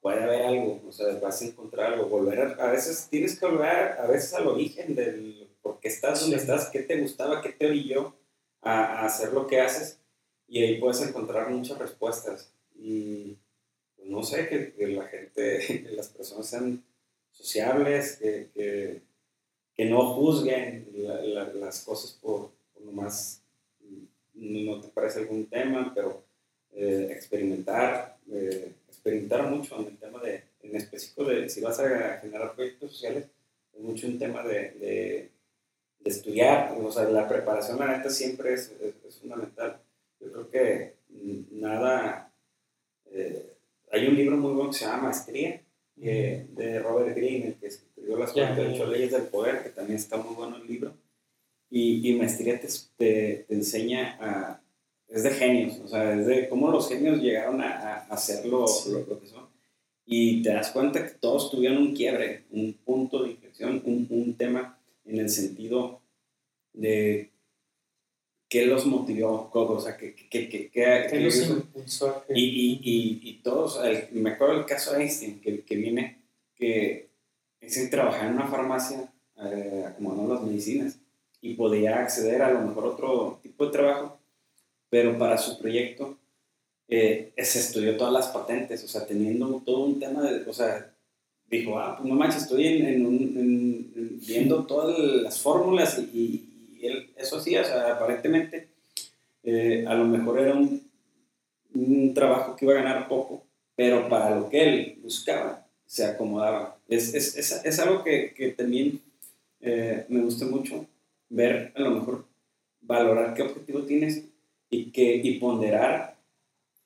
[0.00, 3.46] puede haber algo, o sea, vas a encontrar algo, volver a, a veces tienes que
[3.46, 7.50] volver a veces al origen del por qué estás donde estás, qué te gustaba, qué
[7.50, 8.14] te orilló
[8.62, 10.00] a, hacer lo que haces
[10.48, 12.52] y ahí puedes encontrar muchas respuestas.
[12.74, 13.38] Y
[13.96, 16.82] pues, no sé, que, la gente, que las personas sean
[17.40, 19.02] sociables, que, que,
[19.74, 20.88] que no juzguen
[21.54, 23.42] las cosas por, por nomás
[24.34, 26.22] no te parece algún tema, pero
[26.72, 32.18] eh, experimentar, eh, experimentar mucho en el tema de, en específico de si vas a
[32.18, 33.26] generar proyectos sociales,
[33.74, 35.30] es mucho un tema de
[36.00, 39.78] de estudiar, o sea, la preparación, la neta, siempre es, es, fundamental.
[40.18, 40.94] Yo creo que
[41.52, 42.32] nada,
[43.12, 43.52] eh,
[43.92, 45.60] hay un libro muy bueno que se llama Maestría,
[46.02, 50.16] eh, de Robert Greene, el que escribió las 48 leyes del poder, que también está
[50.16, 50.94] muy bueno el libro,
[51.68, 54.60] y, y Maestría te, te, enseña a,
[55.08, 58.66] es de genios, o sea, es de cómo los genios llegaron a, a hacer lo,
[58.88, 59.48] lo, que son.
[60.04, 64.34] Y te das cuenta que todos tuvieron un quiebre, un punto de inflexión, un, un
[64.34, 66.00] tema en el sentido
[66.72, 67.30] de
[68.50, 72.24] qué los motivó, o sea, qué, qué, qué, qué los impulsó.
[72.28, 73.80] Y, y, y, y, todos,
[74.10, 76.18] me acuerdo del caso de Einstein, que, que viene,
[76.56, 77.10] que
[77.60, 80.98] es en trabajar en una farmacia eh, acomodando las medicinas
[81.40, 84.18] y podía acceder a lo mejor otro tipo de trabajo,
[84.88, 86.18] pero para su proyecto
[86.88, 90.92] eh, se estudió todas las patentes, o sea, teniendo todo un tema de, o sea,
[91.48, 96.48] dijo, ah, pues no manches, estoy en, viendo todas las fórmulas y,
[96.86, 98.68] él, eso sea, aparentemente
[99.42, 100.88] eh, a lo mejor era un,
[102.14, 103.44] trabajo que iba a ganar poco,
[103.76, 106.76] pero para lo que él buscaba se acomodaba.
[106.88, 109.00] Es, es, es, es algo que, que también
[109.60, 110.86] eh, me gusta mucho,
[111.28, 112.24] ver a lo mejor
[112.80, 114.24] valorar qué objetivo tienes
[114.68, 116.16] y, que, y ponderar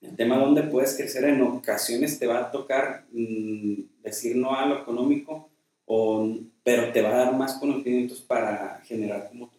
[0.05, 4.67] el tema donde puedes crecer en ocasiones te va a tocar mm, decir no a
[4.67, 5.49] lo económico,
[5.87, 9.51] o, pero te va a dar más conocimientos para generar como.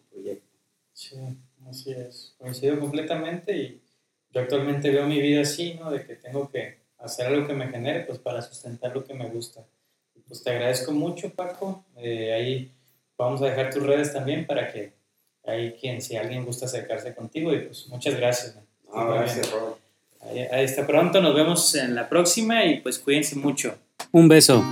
[0.96, 1.14] Sí,
[1.68, 2.34] así es.
[2.38, 3.82] Coincido completamente y
[4.30, 5.90] yo actualmente veo mi vida así, ¿no?
[5.90, 9.28] De que tengo que hacer algo que me genere, pues para sustentar lo que me
[9.28, 9.62] gusta.
[10.26, 11.84] pues te agradezco mucho, Paco.
[11.98, 12.72] Eh, ahí
[13.18, 14.94] vamos a dejar tus redes también para que
[15.44, 18.58] hay quien, si alguien gusta acercarse contigo, y pues muchas gracias.
[18.90, 19.76] gracias, Robert.
[20.22, 23.78] Ahí, está pronto, nos vemos en la próxima y pues cuídense mucho.
[24.12, 24.64] Un beso.